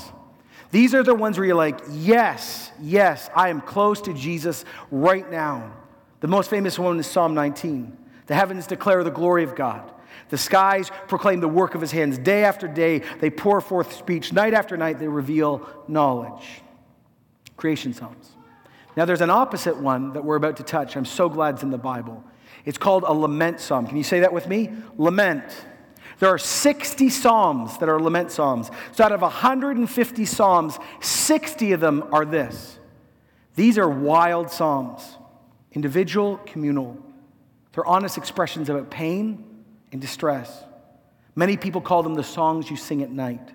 These 0.71 0.93
are 0.93 1.03
the 1.03 1.15
ones 1.15 1.37
where 1.37 1.47
you're 1.47 1.55
like, 1.55 1.79
yes, 1.89 2.69
yes, 2.81 3.29
I 3.33 3.47
am 3.47 3.61
close 3.61 4.01
to 4.01 4.13
Jesus 4.13 4.65
right 4.91 5.31
now. 5.31 5.71
The 6.19 6.27
most 6.27 6.49
famous 6.49 6.77
one 6.77 6.99
is 6.99 7.07
Psalm 7.07 7.33
19. 7.33 7.97
The 8.27 8.35
heavens 8.35 8.67
declare 8.67 9.05
the 9.05 9.09
glory 9.09 9.45
of 9.45 9.55
God. 9.55 9.89
The 10.27 10.37
skies 10.37 10.91
proclaim 11.07 11.39
the 11.39 11.47
work 11.47 11.75
of 11.75 11.79
his 11.79 11.93
hands. 11.93 12.17
Day 12.17 12.43
after 12.43 12.67
day, 12.67 13.03
they 13.21 13.29
pour 13.29 13.61
forth 13.61 13.93
speech. 13.93 14.33
Night 14.33 14.53
after 14.53 14.75
night, 14.75 14.99
they 14.99 15.07
reveal 15.07 15.65
knowledge. 15.87 16.61
Creation 17.55 17.93
Psalms. 17.93 18.35
Now, 18.95 19.05
there's 19.05 19.21
an 19.21 19.29
opposite 19.29 19.77
one 19.77 20.13
that 20.13 20.23
we're 20.23 20.35
about 20.35 20.57
to 20.57 20.63
touch. 20.63 20.95
I'm 20.95 21.05
so 21.05 21.29
glad 21.29 21.55
it's 21.55 21.63
in 21.63 21.69
the 21.69 21.77
Bible. 21.77 22.23
It's 22.65 22.77
called 22.77 23.03
a 23.03 23.13
lament 23.13 23.59
psalm. 23.59 23.87
Can 23.87 23.97
you 23.97 24.03
say 24.03 24.19
that 24.21 24.33
with 24.33 24.47
me? 24.47 24.69
Lament. 24.97 25.43
There 26.19 26.29
are 26.29 26.37
60 26.37 27.09
psalms 27.09 27.77
that 27.79 27.89
are 27.89 27.99
lament 27.99 28.31
psalms. 28.31 28.69
So, 28.91 29.03
out 29.03 29.11
of 29.11 29.21
150 29.21 30.25
psalms, 30.25 30.77
60 30.99 31.71
of 31.71 31.79
them 31.79 32.03
are 32.11 32.25
this. 32.25 32.77
These 33.55 33.77
are 33.77 33.89
wild 33.89 34.51
psalms, 34.51 35.17
individual, 35.71 36.37
communal. 36.45 36.97
They're 37.73 37.85
honest 37.85 38.17
expressions 38.17 38.69
about 38.69 38.91
pain 38.91 39.63
and 39.91 40.01
distress. 40.01 40.63
Many 41.35 41.57
people 41.57 41.81
call 41.81 42.03
them 42.03 42.15
the 42.15 42.23
songs 42.23 42.69
you 42.69 42.77
sing 42.77 43.01
at 43.01 43.11
night. 43.11 43.51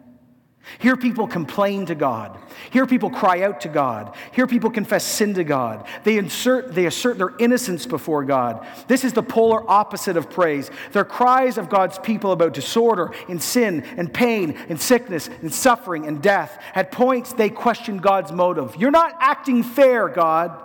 Hear 0.79 0.97
people 0.97 1.27
complain 1.29 1.87
to 1.87 1.95
God. 1.95 2.39
Hear 2.71 2.87
people 2.87 3.09
cry 3.09 3.43
out 3.43 3.61
to 3.63 3.69
God. 3.69 4.15
Hear 4.33 4.47
people 4.47 4.71
confess 4.71 5.05
sin 5.05 5.35
to 5.35 5.45
God. 5.45 5.87
They, 6.05 6.19
insert, 6.19 6.75
they 6.75 6.87
assert 6.87 7.19
their 7.19 7.35
innocence 7.39 7.87
before 7.87 8.25
God. 8.25 8.67
This 8.89 9.05
is 9.05 9.13
the 9.13 9.23
polar 9.23 9.69
opposite 9.71 10.17
of 10.17 10.29
praise. 10.29 10.71
Their 10.93 11.05
cries 11.05 11.57
of 11.57 11.69
God's 11.69 11.99
people 11.99 12.33
about 12.33 12.53
disorder 12.53 13.13
and 13.29 13.41
sin 13.41 13.85
and 13.97 14.13
pain 14.13 14.57
and 14.69 14.81
sickness 14.81 15.29
and 15.41 15.55
suffering 15.55 16.07
and 16.07 16.21
death. 16.21 16.61
At 16.75 16.91
points, 16.91 17.33
they 17.33 17.49
question 17.49 17.99
God's 17.99 18.33
motive. 18.33 18.75
You're 18.77 18.91
not 18.91 19.17
acting 19.21 19.63
fair, 19.63 20.09
God. 20.09 20.63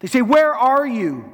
They 0.00 0.08
say, 0.08 0.22
Where 0.22 0.54
are 0.54 0.86
you? 0.86 1.32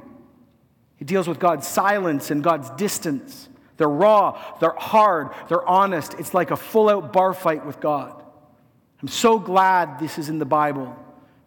It 0.99 1.07
deals 1.07 1.27
with 1.27 1.39
God's 1.39 1.67
silence 1.67 2.31
and 2.31 2.43
God's 2.43 2.69
distance. 2.71 3.49
They're 3.77 3.89
raw, 3.89 4.39
they're 4.59 4.75
hard, 4.77 5.29
they're 5.49 5.67
honest. 5.67 6.15
It's 6.15 6.33
like 6.33 6.51
a 6.51 6.55
full 6.55 6.89
out 6.89 7.11
bar 7.11 7.33
fight 7.33 7.65
with 7.65 7.79
God. 7.79 8.23
I'm 9.01 9.07
so 9.07 9.39
glad 9.39 9.99
this 9.99 10.17
is 10.17 10.29
in 10.29 10.39
the 10.39 10.45
Bible 10.45 10.95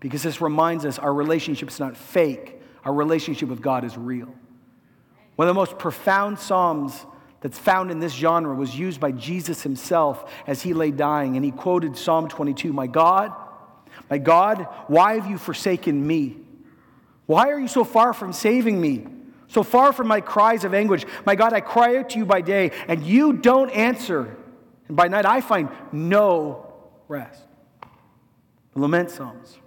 because 0.01 0.23
this 0.23 0.41
reminds 0.41 0.85
us 0.85 0.99
our 0.99 1.13
relationship 1.13 1.71
is 1.71 1.81
not 1.81 1.97
fake, 1.97 2.61
our 2.85 2.93
relationship 2.93 3.49
with 3.49 3.63
God 3.63 3.85
is 3.85 3.97
real. 3.97 4.35
One 5.37 5.49
of 5.49 5.55
the 5.55 5.59
most 5.59 5.79
profound 5.79 6.39
Psalms 6.39 7.07
that's 7.41 7.59
found 7.59 7.91
in 7.91 8.01
this 8.01 8.13
genre 8.13 8.55
was 8.55 8.77
used 8.77 9.01
by 9.01 9.13
Jesus 9.13 9.63
himself 9.63 10.31
as 10.47 10.63
he 10.63 10.75
lay 10.75 10.91
dying, 10.91 11.37
and 11.37 11.45
he 11.45 11.51
quoted 11.51 11.97
Psalm 11.97 12.29
22 12.29 12.73
My 12.73 12.87
God, 12.87 13.33
my 14.11 14.19
God, 14.19 14.67
why 14.89 15.15
have 15.15 15.31
you 15.31 15.39
forsaken 15.39 16.07
me? 16.07 16.37
Why 17.27 17.49
are 17.49 17.59
you 17.59 17.69
so 17.69 17.85
far 17.85 18.13
from 18.13 18.33
saving 18.33 18.81
me? 18.81 19.07
So 19.49 19.63
far 19.63 19.93
from 19.93 20.09
my 20.09 20.21
cries 20.21 20.65
of 20.65 20.75
anguish, 20.75 21.05
my 21.25 21.35
God, 21.35 21.53
I 21.53 21.61
cry 21.61 21.97
out 21.97 22.11
to 22.11 22.19
you 22.19 22.27
by 22.27 22.41
day, 22.41 22.73
and 22.89 23.05
you 23.05 23.33
don't 23.33 23.71
answer. 23.71 24.37
And 24.89 24.97
by 24.97 25.09
night, 25.09 25.25
I 25.25 25.41
find 25.41 25.69
no 25.93 26.73
rest. 27.09 27.43
The 28.75 28.81
lament 28.81 29.11
Psalms. 29.11 29.59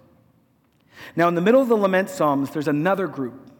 Now, 1.16 1.28
in 1.28 1.34
the 1.34 1.40
middle 1.40 1.60
of 1.60 1.68
the 1.68 1.76
lament 1.76 2.10
Psalms, 2.10 2.50
there's 2.50 2.68
another 2.68 3.06
group 3.06 3.50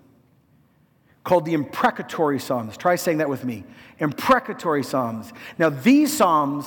called 1.25 1.45
the 1.45 1.55
imprecatory 1.55 2.39
Psalms. 2.39 2.77
Try 2.77 2.97
saying 2.97 3.19
that 3.19 3.29
with 3.29 3.45
me. 3.45 3.65
Imprecatory 3.99 4.83
Psalms. 4.83 5.33
Now, 5.59 5.71
these 5.71 6.17
Psalms 6.17 6.67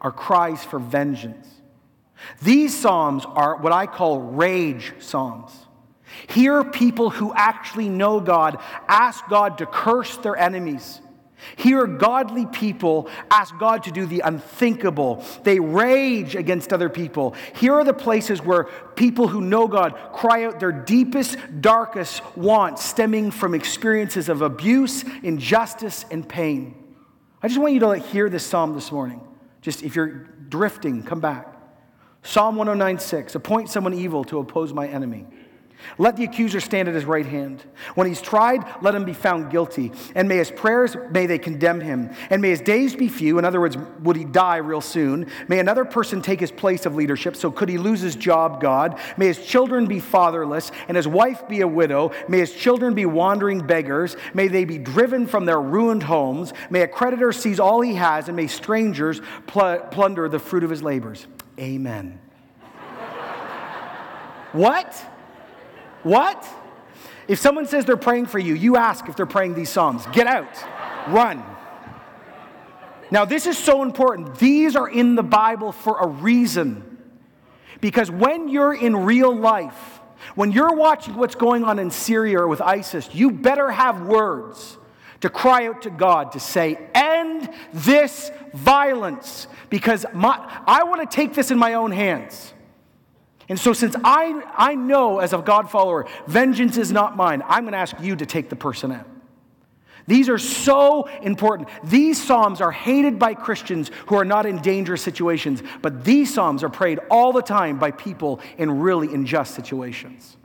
are 0.00 0.12
cries 0.12 0.64
for 0.64 0.78
vengeance. 0.78 1.48
These 2.42 2.78
Psalms 2.78 3.24
are 3.26 3.56
what 3.56 3.72
I 3.72 3.86
call 3.86 4.20
rage 4.20 4.92
Psalms. 4.98 5.52
Hear 6.28 6.64
people 6.64 7.10
who 7.10 7.32
actually 7.34 7.88
know 7.88 8.20
God 8.20 8.58
ask 8.88 9.26
God 9.28 9.58
to 9.58 9.66
curse 9.66 10.16
their 10.18 10.36
enemies. 10.36 11.00
Hear 11.56 11.86
godly 11.86 12.46
people 12.46 13.08
ask 13.30 13.56
God 13.58 13.84
to 13.84 13.90
do 13.90 14.06
the 14.06 14.20
unthinkable. 14.20 15.24
They 15.42 15.58
rage 15.58 16.36
against 16.36 16.72
other 16.72 16.88
people. 16.88 17.34
Here 17.54 17.74
are 17.74 17.84
the 17.84 17.94
places 17.94 18.42
where 18.42 18.64
people 18.94 19.28
who 19.28 19.40
know 19.40 19.66
God 19.66 19.96
cry 20.12 20.44
out 20.44 20.60
their 20.60 20.72
deepest, 20.72 21.38
darkest 21.60 22.22
wants 22.36 22.84
stemming 22.84 23.30
from 23.30 23.54
experiences 23.54 24.28
of 24.28 24.42
abuse, 24.42 25.04
injustice, 25.22 26.04
and 26.10 26.28
pain. 26.28 26.74
I 27.42 27.48
just 27.48 27.60
want 27.60 27.72
you 27.72 27.80
to 27.80 27.96
hear 27.96 28.28
this 28.28 28.44
psalm 28.44 28.74
this 28.74 28.92
morning. 28.92 29.20
Just 29.62 29.82
if 29.82 29.96
you're 29.96 30.28
drifting, 30.48 31.02
come 31.02 31.20
back. 31.20 31.46
Psalm 32.22 32.56
109:6 32.56 33.34
Appoint 33.34 33.70
someone 33.70 33.94
evil 33.94 34.24
to 34.24 34.38
oppose 34.38 34.72
my 34.72 34.86
enemy. 34.86 35.26
Let 35.98 36.16
the 36.16 36.24
accuser 36.24 36.60
stand 36.60 36.88
at 36.88 36.94
his 36.94 37.04
right 37.04 37.26
hand. 37.26 37.64
When 37.94 38.06
he's 38.06 38.20
tried, 38.20 38.64
let 38.82 38.94
him 38.94 39.04
be 39.04 39.12
found 39.12 39.50
guilty. 39.50 39.92
And 40.14 40.28
may 40.28 40.38
his 40.38 40.50
prayers, 40.50 40.96
may 41.10 41.26
they 41.26 41.38
condemn 41.38 41.80
him. 41.80 42.10
And 42.30 42.40
may 42.42 42.50
his 42.50 42.60
days 42.60 42.94
be 42.94 43.08
few. 43.08 43.38
In 43.38 43.44
other 43.44 43.60
words, 43.60 43.76
would 44.02 44.16
he 44.16 44.24
die 44.24 44.58
real 44.58 44.80
soon? 44.80 45.30
May 45.48 45.58
another 45.58 45.84
person 45.84 46.22
take 46.22 46.40
his 46.40 46.50
place 46.50 46.86
of 46.86 46.94
leadership. 46.94 47.36
So 47.36 47.50
could 47.50 47.68
he 47.68 47.78
lose 47.78 48.00
his 48.00 48.16
job, 48.16 48.60
God? 48.60 48.98
May 49.16 49.26
his 49.26 49.44
children 49.44 49.86
be 49.86 50.00
fatherless 50.00 50.72
and 50.88 50.96
his 50.96 51.08
wife 51.08 51.48
be 51.48 51.60
a 51.60 51.68
widow. 51.68 52.12
May 52.28 52.38
his 52.38 52.54
children 52.54 52.94
be 52.94 53.06
wandering 53.06 53.66
beggars. 53.66 54.16
May 54.34 54.48
they 54.48 54.64
be 54.64 54.78
driven 54.78 55.26
from 55.26 55.44
their 55.44 55.60
ruined 55.60 56.02
homes. 56.02 56.52
May 56.70 56.82
a 56.82 56.88
creditor 56.88 57.32
seize 57.32 57.60
all 57.60 57.80
he 57.80 57.94
has. 57.94 58.28
And 58.28 58.36
may 58.36 58.46
strangers 58.46 59.20
pl- 59.46 59.80
plunder 59.90 60.28
the 60.28 60.38
fruit 60.38 60.64
of 60.64 60.70
his 60.70 60.82
labors. 60.82 61.26
Amen. 61.58 62.20
what? 64.52 65.09
What? 66.02 66.46
If 67.28 67.38
someone 67.38 67.66
says 67.66 67.84
they're 67.84 67.96
praying 67.96 68.26
for 68.26 68.38
you, 68.38 68.54
you 68.54 68.76
ask 68.76 69.08
if 69.08 69.16
they're 69.16 69.26
praying 69.26 69.54
these 69.54 69.70
Psalms. 69.70 70.04
Get 70.12 70.26
out, 70.26 70.52
run. 71.08 71.44
Now, 73.10 73.24
this 73.24 73.46
is 73.46 73.58
so 73.58 73.82
important. 73.82 74.38
These 74.38 74.76
are 74.76 74.88
in 74.88 75.14
the 75.14 75.22
Bible 75.22 75.72
for 75.72 75.98
a 76.00 76.06
reason. 76.06 76.98
Because 77.80 78.10
when 78.10 78.48
you're 78.48 78.74
in 78.74 78.96
real 78.96 79.34
life, 79.34 80.00
when 80.34 80.52
you're 80.52 80.74
watching 80.74 81.14
what's 81.14 81.34
going 81.34 81.64
on 81.64 81.78
in 81.78 81.90
Syria 81.90 82.40
or 82.40 82.48
with 82.48 82.60
ISIS, 82.60 83.08
you 83.14 83.30
better 83.30 83.70
have 83.70 84.02
words 84.02 84.76
to 85.20 85.28
cry 85.28 85.66
out 85.66 85.82
to 85.82 85.90
God 85.90 86.32
to 86.32 86.40
say, 86.40 86.78
End 86.94 87.48
this 87.72 88.30
violence. 88.52 89.46
Because 89.70 90.04
my, 90.12 90.62
I 90.66 90.84
want 90.84 91.08
to 91.08 91.14
take 91.14 91.34
this 91.34 91.50
in 91.50 91.58
my 91.58 91.74
own 91.74 91.90
hands. 91.90 92.52
And 93.50 93.58
so, 93.58 93.72
since 93.72 93.96
I, 94.04 94.44
I 94.56 94.76
know 94.76 95.18
as 95.18 95.32
a 95.32 95.38
God 95.38 95.68
follower, 95.68 96.06
vengeance 96.28 96.76
is 96.76 96.92
not 96.92 97.16
mine, 97.16 97.42
I'm 97.48 97.64
going 97.64 97.72
to 97.72 97.78
ask 97.78 97.96
you 98.00 98.14
to 98.14 98.24
take 98.24 98.48
the 98.48 98.54
person 98.54 98.92
out. 98.92 99.08
These 100.06 100.28
are 100.28 100.38
so 100.38 101.06
important. 101.20 101.68
These 101.82 102.22
Psalms 102.22 102.60
are 102.60 102.70
hated 102.70 103.18
by 103.18 103.34
Christians 103.34 103.90
who 104.06 104.14
are 104.14 104.24
not 104.24 104.46
in 104.46 104.62
dangerous 104.62 105.02
situations, 105.02 105.64
but 105.82 106.04
these 106.04 106.32
Psalms 106.32 106.62
are 106.62 106.68
prayed 106.68 107.00
all 107.10 107.32
the 107.32 107.42
time 107.42 107.80
by 107.80 107.90
people 107.90 108.38
in 108.56 108.78
really 108.78 109.12
unjust 109.12 109.56
situations. 109.56 110.36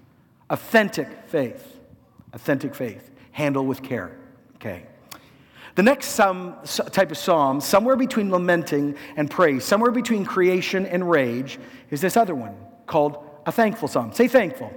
Authentic 0.50 1.08
faith. 1.28 1.78
Authentic 2.34 2.74
faith. 2.74 3.12
Handle 3.32 3.68
with 3.68 3.84
care. 3.84 4.18
Okay. 4.56 4.84
The 5.76 5.84
next 5.84 6.08
some, 6.08 6.56
type 6.66 7.12
of 7.12 7.18
psalm, 7.20 7.62
somewhere 7.62 7.98
between 7.98 8.32
lamenting 8.32 8.96
and 9.16 9.30
praise, 9.30 9.64
somewhere 9.64 9.92
between 9.92 10.26
creation 10.26 10.88
and 10.88 11.08
rage, 11.08 11.60
is 11.92 12.02
this 12.02 12.18
other 12.18 12.34
one 12.34 12.56
called 12.86 13.24
a 13.46 13.52
thankful 13.52 13.88
psalm. 13.88 14.12
Say 14.14 14.28
thankful. 14.28 14.74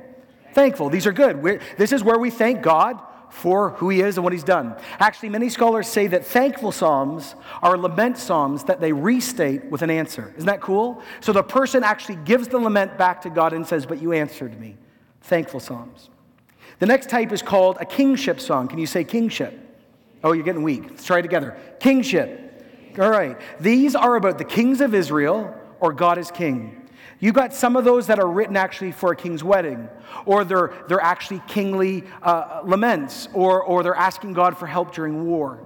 Thankful. 0.53 0.91
These 0.91 1.07
are 1.07 1.13
good. 1.13 1.43
We're, 1.43 1.61
this 1.77 1.93
is 1.93 2.03
where 2.03 2.19
we 2.19 2.31
thank 2.31 2.63
God 2.63 3.01
for 3.31 3.71
who 3.71 3.91
he 3.91 4.01
is 4.01 4.17
and 4.17 4.25
what 4.25 4.33
he's 4.33 4.45
done. 4.45 4.75
Actually, 4.99 5.29
many 5.29 5.49
scholars 5.49 5.87
say 5.87 6.07
that 6.09 6.25
thankful 6.25 6.73
psalms 6.73 7.35
are 7.63 7.77
lament 7.77 8.17
psalms 8.17 8.65
that 8.65 8.81
they 8.81 8.93
restate 8.93 9.65
with 9.67 9.83
an 9.83 9.91
answer. 9.91 10.33
Isn't 10.37 10.47
that 10.47 10.61
cool? 10.61 11.03
So 11.21 11.33
the 11.33 11.43
person 11.43 11.85
actually 11.85 12.17
gives 12.17 12.49
the 12.49 12.59
lament 12.59 12.97
back 12.97 13.23
to 13.23 13.31
God 13.31 13.53
and 13.53 13.67
says, 13.67 13.87
But 13.87 14.01
you 14.01 14.13
answered 14.13 14.59
me. 14.59 14.77
Thankful 15.23 15.61
psalms. 15.61 16.09
The 16.79 16.87
next 16.87 17.11
type 17.11 17.33
is 17.33 17.43
called 17.43 17.77
a 17.81 17.85
kingship 17.85 18.41
song. 18.41 18.69
Can 18.69 18.79
you 18.79 18.87
say 18.87 19.05
kingship? 19.05 19.59
Oh, 20.25 20.33
you're 20.33 20.45
getting 20.45 20.63
weak. 20.63 20.85
Let's 20.89 21.05
try 21.05 21.19
it 21.19 21.23
together. 21.23 21.57
Kingship. 21.81 22.45
All 22.99 23.11
right. 23.11 23.39
These 23.61 23.95
are 23.95 24.17
about 24.17 24.39
the 24.39 24.45
kings 24.45 24.81
of 24.81 24.95
Israel 24.95 25.55
or 25.81 25.93
God 25.93 26.19
is 26.19 26.31
king. 26.31 26.88
You 27.21 27.33
got 27.33 27.53
some 27.53 27.77
of 27.77 27.85
those 27.85 28.07
that 28.07 28.19
are 28.19 28.29
written 28.29 28.57
actually 28.57 28.93
for 28.93 29.13
a 29.13 29.17
king's 29.17 29.43
wedding, 29.43 29.89
or 30.25 30.45
they're, 30.45 30.73
they're 30.89 31.01
actually 31.01 31.43
kingly 31.49 32.05
uh, 32.23 32.61
laments, 32.65 33.29
or, 33.33 33.63
or 33.63 33.83
they're 33.83 33.95
asking 33.95 34.35
God 34.35 34.57
for 34.57 34.67
help 34.67 34.95
during 34.95 35.27
war. 35.27 35.61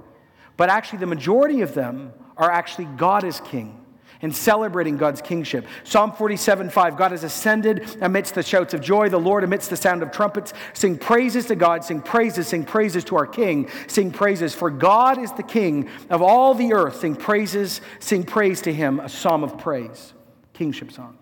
But 0.56 0.70
actually, 0.70 1.00
the 1.00 1.06
majority 1.06 1.60
of 1.60 1.74
them 1.74 2.12
are 2.36 2.50
actually 2.50 2.86
God 2.96 3.24
is 3.24 3.40
king 3.40 3.82
and 4.22 4.34
celebrating 4.34 4.96
God's 4.96 5.20
kingship. 5.20 5.66
Psalm 5.84 6.12
47 6.12 6.70
5 6.70 6.96
God 6.96 7.10
has 7.10 7.24
ascended 7.24 7.96
amidst 8.00 8.34
the 8.34 8.42
shouts 8.42 8.72
of 8.72 8.80
joy, 8.80 9.08
the 9.08 9.18
Lord 9.18 9.44
amidst 9.44 9.68
the 9.68 9.76
sound 9.76 10.02
of 10.02 10.12
trumpets. 10.12 10.54
Sing 10.72 10.96
praises 10.96 11.46
to 11.46 11.56
God, 11.56 11.84
sing 11.84 12.00
praises, 12.00 12.46
sing 12.46 12.64
praises 12.64 13.04
to 13.04 13.16
our 13.16 13.26
King, 13.26 13.68
sing 13.88 14.10
praises. 14.10 14.54
For 14.54 14.70
God 14.70 15.18
is 15.18 15.32
the 15.32 15.42
King 15.42 15.88
of 16.08 16.22
all 16.22 16.54
the 16.54 16.72
earth. 16.72 17.00
Sing 17.00 17.16
praises, 17.16 17.80
sing 17.98 18.22
praise 18.22 18.62
to 18.62 18.72
him, 18.72 19.00
a 19.00 19.08
psalm 19.08 19.42
of 19.42 19.58
praise. 19.58 20.14
Kingship 20.52 20.92
songs. 20.92 21.21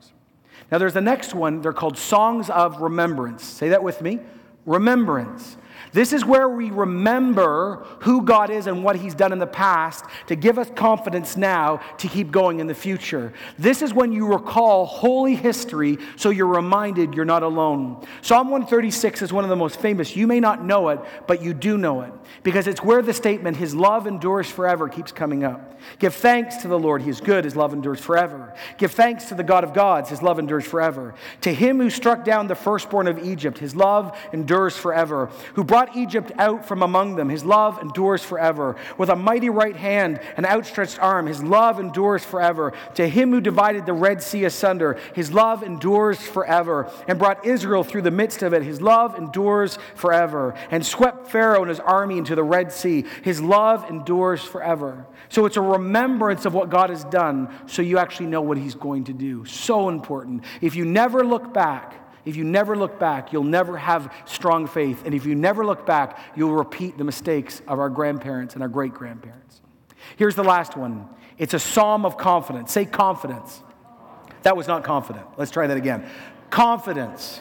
Now 0.71 0.79
there's 0.79 0.95
the 0.95 1.01
next 1.01 1.35
one, 1.35 1.61
they're 1.61 1.73
called 1.73 1.99
songs 1.99 2.49
of 2.51 2.81
remembrance. 2.81 3.45
Say 3.45 3.71
that 3.71 3.83
with 3.83 4.01
me 4.01 4.21
remembrance. 4.67 5.57
This 5.93 6.13
is 6.13 6.25
where 6.25 6.49
we 6.49 6.71
remember 6.71 7.87
who 8.01 8.23
God 8.23 8.51
is 8.51 8.67
and 8.67 8.85
what 8.85 8.97
He's 8.97 9.15
done 9.15 9.33
in 9.33 9.39
the 9.39 9.47
past 9.47 10.05
to 10.27 10.37
give 10.37 10.59
us 10.59 10.71
confidence 10.75 11.37
now 11.37 11.81
to 11.99 12.09
keep 12.09 12.31
going 12.31 12.61
in 12.61 12.67
the 12.67 12.75
future. 12.75 13.33
This 13.59 13.83
is 13.83 13.93
when 13.93 14.13
you 14.13 14.27
recall 14.27 14.87
holy 14.87 15.35
history 15.35 15.99
so 16.17 16.31
you're 16.31 16.47
reminded 16.47 17.15
you're 17.15 17.25
not 17.25 17.43
alone. 17.43 18.07
Psalm 18.23 18.51
136 18.51 19.23
is 19.23 19.33
one 19.33 19.45
of 19.45 19.51
the 19.51 19.57
most 19.57 19.81
famous. 19.81 20.17
You 20.17 20.27
may 20.27 20.41
not 20.41 20.65
know 20.65 20.89
it, 20.89 21.01
but 21.27 21.43
you 21.43 21.55
do 21.55 21.77
know 21.77 22.03
it 22.03 22.13
because 22.43 22.67
it's 22.67 22.83
where 22.83 23.03
the 23.03 23.15
statement, 23.15 23.57
His 23.57 23.75
love 23.75 24.07
endures 24.07 24.51
forever, 24.51 24.89
keeps 24.89 25.13
coming 25.13 25.45
up. 25.45 25.81
Give 25.99 26.15
thanks 26.15 26.59
to 26.59 26.69
the 26.69 26.79
Lord, 26.79 27.03
He 27.03 27.11
is 27.11 27.21
good, 27.21 27.45
His 27.45 27.57
love 27.57 27.73
endures 27.73 28.01
forever. 28.01 28.55
Give 28.79 28.91
thanks 28.91 29.27
to 29.27 29.35
the 29.35 29.43
God 29.43 29.65
of 29.65 29.75
gods, 29.75 30.11
His 30.11 30.23
love 30.23 30.39
endures 30.39 30.65
forever. 30.65 31.15
To 31.43 31.53
Him 31.53 31.79
who 31.79 31.91
struck 31.91 32.25
down 32.25 32.49
the 32.49 32.55
firstborn 32.55 33.07
of 33.07 33.19
Egypt, 33.25 33.59
His 33.59 33.75
love 33.75 34.17
endures 34.33 34.77
forever. 34.77 35.31
Who 35.55 35.65
brought 35.71 35.97
Egypt 35.97 36.33
out 36.37 36.67
from 36.67 36.83
among 36.83 37.15
them. 37.15 37.29
His 37.29 37.45
love 37.45 37.79
endures 37.81 38.25
forever. 38.25 38.75
With 38.99 39.09
a 39.09 39.15
mighty 39.15 39.51
right 39.51 39.77
hand 39.77 40.19
and 40.37 40.45
outstretched 40.45 40.99
arm, 40.99 41.29
his 41.29 41.45
love 41.45 41.79
endures 41.79 42.25
forever. 42.25 42.73
To 42.97 43.07
him 43.07 43.31
who 43.31 43.41
divided 43.41 43.87
the 43.87 43.93
Red 43.93 44.21
Sea 44.21 44.47
asunder, 44.47 44.99
his 45.15 45.33
love 45.33 45.63
endures 45.63 46.21
forever. 46.21 46.91
And 47.07 47.21
brought 47.21 47.47
Israel 47.47 47.85
through 47.85 48.03
the 48.03 48.11
midst 48.11 48.43
of 48.43 48.53
it, 48.53 48.65
his 48.65 48.83
love 48.83 49.17
endures 49.17 49.79
forever. 49.95 50.57
And 50.73 50.85
swept 50.85 51.29
Pharaoh 51.29 51.61
and 51.61 51.69
his 51.69 51.79
army 51.79 52.19
into 52.19 52.35
the 52.35 52.43
Red 52.43 52.73
Sea, 52.73 53.05
his 53.23 53.41
love 53.41 53.89
endures 53.89 54.43
forever. 54.43 55.07
So 55.29 55.47
it's 55.47 55.57
a 55.57 55.63
remembrance 55.63 56.47
of 56.47 56.53
what 56.53 56.71
God 56.71 56.91
has 56.91 57.05
done 57.05 57.49
so 57.67 57.81
you 57.81 57.99
actually 57.99 58.27
know 58.27 58.43
what 58.43 58.59
he's 58.59 58.75
going 58.75 59.05
to 59.05 59.13
do. 59.13 59.45
So 59.45 59.89
important. 59.89 60.43
If 60.61 60.75
you 60.75 60.85
never 60.85 61.25
look 61.25 61.55
back, 61.55 62.00
if 62.25 62.37
you 62.37 62.45
never 62.45 62.77
look 62.77 62.99
back, 62.99 63.33
you'll 63.33 63.45
never 63.45 63.77
have 63.77 64.13
strong 64.27 64.67
faith. 64.67 65.03
And 65.05 65.15
if 65.15 65.25
you 65.25 65.35
never 65.35 65.65
look 65.65 65.87
back, 65.87 66.19
you'll 66.37 66.53
repeat 66.53 66.99
the 66.99 67.05
mistakes 67.05 67.63
of 67.67 67.79
our 67.79 67.89
grandparents 67.89 68.55
and 68.55 68.63
our 68.63 68.69
great 68.69 68.93
grandparents. 68.93 69.61
Here's 70.17 70.35
the 70.35 70.45
last 70.45 70.77
one 70.77 71.09
it's 71.39 71.55
a 71.55 71.59
psalm 71.59 72.05
of 72.05 72.19
confidence. 72.19 72.73
Say 72.73 72.85
confidence. 72.85 73.63
That 74.43 74.57
was 74.57 74.69
not 74.69 74.85
confident. 74.85 75.27
Let's 75.37 75.51
try 75.51 75.67
that 75.67 75.77
again. 75.77 76.09
Confidence. 76.51 77.41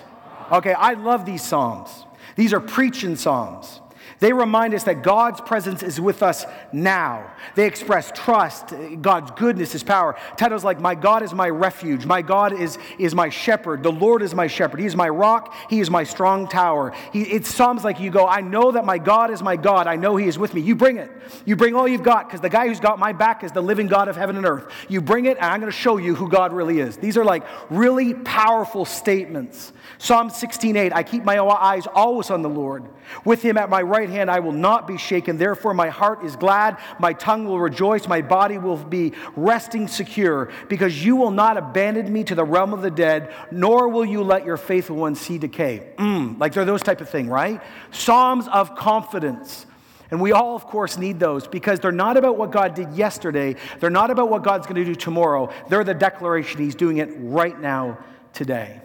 Okay, 0.52 0.74
I 0.74 0.94
love 0.94 1.26
these 1.26 1.44
psalms. 1.44 2.06
These 2.36 2.54
are 2.54 2.60
preaching 2.60 3.16
psalms. 3.16 3.82
They 4.20 4.34
remind 4.34 4.74
us 4.74 4.84
that 4.84 5.04
God's 5.04 5.42
presence 5.42 5.84
is 5.84 6.00
with 6.00 6.24
us 6.24 6.46
now. 6.72 7.32
They 7.56 7.66
express 7.66 8.12
trust, 8.14 8.74
God's 9.02 9.32
goodness, 9.32 9.72
His 9.72 9.84
power. 9.84 10.18
Titles 10.38 10.64
like, 10.64 10.80
My 10.80 10.96
God 10.96 11.24
is 11.24 11.34
my 11.34 11.50
refuge, 11.50 12.06
My 12.06 12.22
God 12.22 12.60
is, 12.60 12.78
is 12.98 13.16
my 13.16 13.30
shepherd, 13.30 13.84
the 13.84 13.92
Lord 13.92 14.22
is 14.22 14.36
my 14.36 14.48
shepherd, 14.48 14.80
He 14.80 14.86
is 14.86 14.96
my 14.96 15.10
rock, 15.10 15.54
He 15.70 15.80
is 15.80 15.90
my 15.90 16.04
strong 16.04 16.48
tower. 16.48 16.94
He, 17.14 17.24
it's 17.24 17.54
Psalms 17.54 17.84
like 17.84 18.00
you 18.00 18.10
go, 18.10 18.28
I 18.28 18.42
know 18.42 18.72
that 18.72 18.86
my 18.86 18.98
God 18.98 19.32
is 19.32 19.42
my 19.42 19.56
God, 19.56 19.88
I 19.88 19.96
know 19.96 20.16
He 20.16 20.28
is 20.28 20.38
with 20.38 20.54
me. 20.54 20.62
You 20.62 20.76
bring 20.76 20.98
it. 20.98 21.12
You 21.46 21.56
bring 21.56 21.76
all 21.76 21.88
you've 21.88 22.04
got, 22.04 22.28
because 22.28 22.42
the 22.42 22.50
guy 22.50 22.68
who's 22.68 22.80
got 22.80 23.00
my 23.00 23.14
back 23.14 23.44
is 23.44 23.52
the 23.52 23.62
living 23.62 23.88
God 23.88 24.08
of 24.08 24.16
heaven 24.16 24.36
and 24.36 24.46
earth. 24.46 24.72
You 24.88 25.02
bring 25.02 25.26
it, 25.26 25.38
and 25.38 25.46
I'm 25.46 25.60
going 25.60 25.72
to 25.72 25.78
show 25.78 25.98
you 25.98 26.16
who 26.16 26.30
God 26.30 26.54
really 26.54 26.80
is. 26.80 26.98
These 26.98 27.18
are 27.18 27.26
like 27.26 27.44
really 27.70 28.14
powerful 28.14 28.86
statements. 28.86 29.74
Psalm 29.98 30.30
16:8, 30.30 30.94
I 30.94 31.04
keep 31.04 31.24
my 31.24 31.40
eyes 31.40 31.88
always 31.88 32.30
on 32.30 32.42
the 32.42 32.50
Lord. 32.50 32.86
With 33.26 33.42
him 33.42 33.58
at 33.58 33.70
my 33.70 33.82
right 33.90 34.10
hand, 34.10 34.32
I 34.32 34.40
will 34.40 34.54
not 34.54 34.88
be 34.88 34.98
shaken. 34.98 35.38
Therefore, 35.38 35.74
my 35.74 35.90
heart 35.90 36.24
is 36.24 36.36
glad, 36.36 36.78
my 37.00 37.14
tongue 37.14 37.46
will 37.46 37.60
rejoice, 37.60 38.08
my 38.08 38.22
body 38.22 38.58
will 38.58 38.78
be 38.78 39.14
resting 39.36 39.88
secure, 39.88 40.50
because 40.70 41.04
you 41.04 41.16
will 41.16 41.32
not 41.32 41.58
abandon 41.58 42.12
me 42.12 42.24
to 42.26 42.36
the 42.36 42.46
realm 42.46 42.74
of 42.74 42.82
the 42.82 42.92
dead, 42.92 43.34
nor 43.52 43.90
will 43.90 44.06
you 44.06 44.24
let 44.24 44.46
your 44.46 44.58
faithful 44.58 44.96
one 44.96 45.16
see 45.16 45.38
decay. 45.38 45.92
Mm, 45.98 46.40
like 46.40 46.54
they're 46.54 46.66
those 46.66 46.84
type 46.84 47.02
of 47.02 47.10
thing, 47.10 47.28
right? 47.28 47.62
Psalms 47.92 48.48
of 48.48 48.76
confidence. 48.76 49.66
And 50.12 50.20
we 50.22 50.32
all, 50.32 50.56
of 50.56 50.66
course, 50.66 50.98
need 50.98 51.20
those 51.20 51.48
because 51.48 51.80
they're 51.80 51.92
not 51.92 52.18
about 52.18 52.38
what 52.38 52.52
God 52.52 52.74
did 52.74 52.94
yesterday. 52.94 53.56
They're 53.80 53.90
not 53.90 54.10
about 54.10 54.30
what 54.30 54.44
God's 54.44 54.66
going 54.66 54.84
to 54.84 54.86
do 54.86 54.96
tomorrow. 54.96 55.52
They're 55.70 55.84
the 55.84 55.94
declaration 55.94 56.62
He's 56.62 56.76
doing 56.76 56.98
it 56.98 57.10
right 57.18 57.60
now, 57.60 58.00
today. 58.34 58.82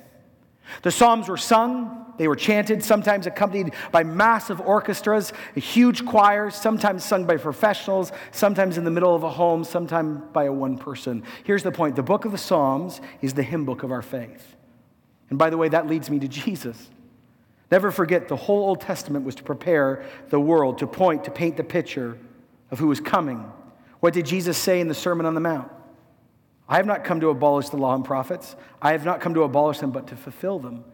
The 0.83 0.91
Psalms 0.91 1.29
were 1.29 1.37
sung, 1.37 2.05
they 2.17 2.29
were 2.29 2.37
chanted, 2.37 2.83
sometimes 2.83 3.27
accompanied 3.27 3.75
by 3.91 4.05
massive 4.05 4.61
orchestras, 4.61 5.33
a 5.57 5.61
huge 5.61 6.05
choirs, 6.05 6.55
sometimes 6.55 7.05
sung 7.05 7.27
by 7.27 7.37
professionals, 7.37 8.13
sometimes 8.31 8.79
in 8.79 8.85
the 8.85 8.91
middle 8.91 9.15
of 9.15 9.25
a 9.25 9.31
home, 9.31 9.65
sometimes 9.65 10.23
by 10.33 10.45
a 10.45 10.53
one 10.53 10.79
person. 10.79 11.25
Here's 11.43 11.63
the 11.63 11.73
point 11.73 11.97
the 11.97 12.03
book 12.03 12.25
of 12.25 12.33
the 12.33 12.39
Psalms 12.39 13.01
is 13.21 13.35
the 13.35 13.43
hymn 13.43 13.65
book 13.65 13.83
of 13.83 13.91
our 13.91 14.03
faith. 14.03 14.57
And 15.31 15.39
by 15.39 15.51
the 15.51 15.57
way, 15.57 15.69
that 15.69 15.87
leads 15.87 16.11
me 16.11 16.19
to 16.21 16.29
Jesus. 16.29 16.91
Never 17.71 17.91
forget, 17.91 18.29
the 18.29 18.37
whole 18.37 18.65
Old 18.65 18.81
Testament 18.81 19.25
was 19.25 19.35
to 19.37 19.43
prepare 19.43 20.05
the 20.29 20.39
world, 20.39 20.79
to 20.79 20.87
point, 20.87 21.25
to 21.25 21.31
paint 21.31 21.57
the 21.57 21.65
picture 21.65 22.17
of 22.71 22.79
who 22.79 22.87
was 22.87 23.01
coming. 23.01 23.51
What 24.01 24.15
did 24.15 24.27
Jesus 24.27 24.57
say 24.59 24.81
in 24.81 24.89
the 24.89 24.95
Sermon 24.95 25.27
on 25.27 25.35
the 25.35 25.41
Mount? 25.41 25.71
I 26.69 26.77
have 26.77 26.87
not 26.87 27.05
come 27.05 27.21
to 27.21 27.29
abolish 27.29 27.69
the 27.69 27.77
law 27.77 27.95
and 27.95 28.05
prophets. 28.05 28.57
I 28.81 28.93
have 28.93 29.05
not 29.05 29.21
come 29.21 29.35
to 29.35 29.43
abolish 29.43 29.79
them, 29.79 29.91
but 29.91 30.07
to 30.09 30.17
fulfill 30.17 30.59
them. 30.59 30.85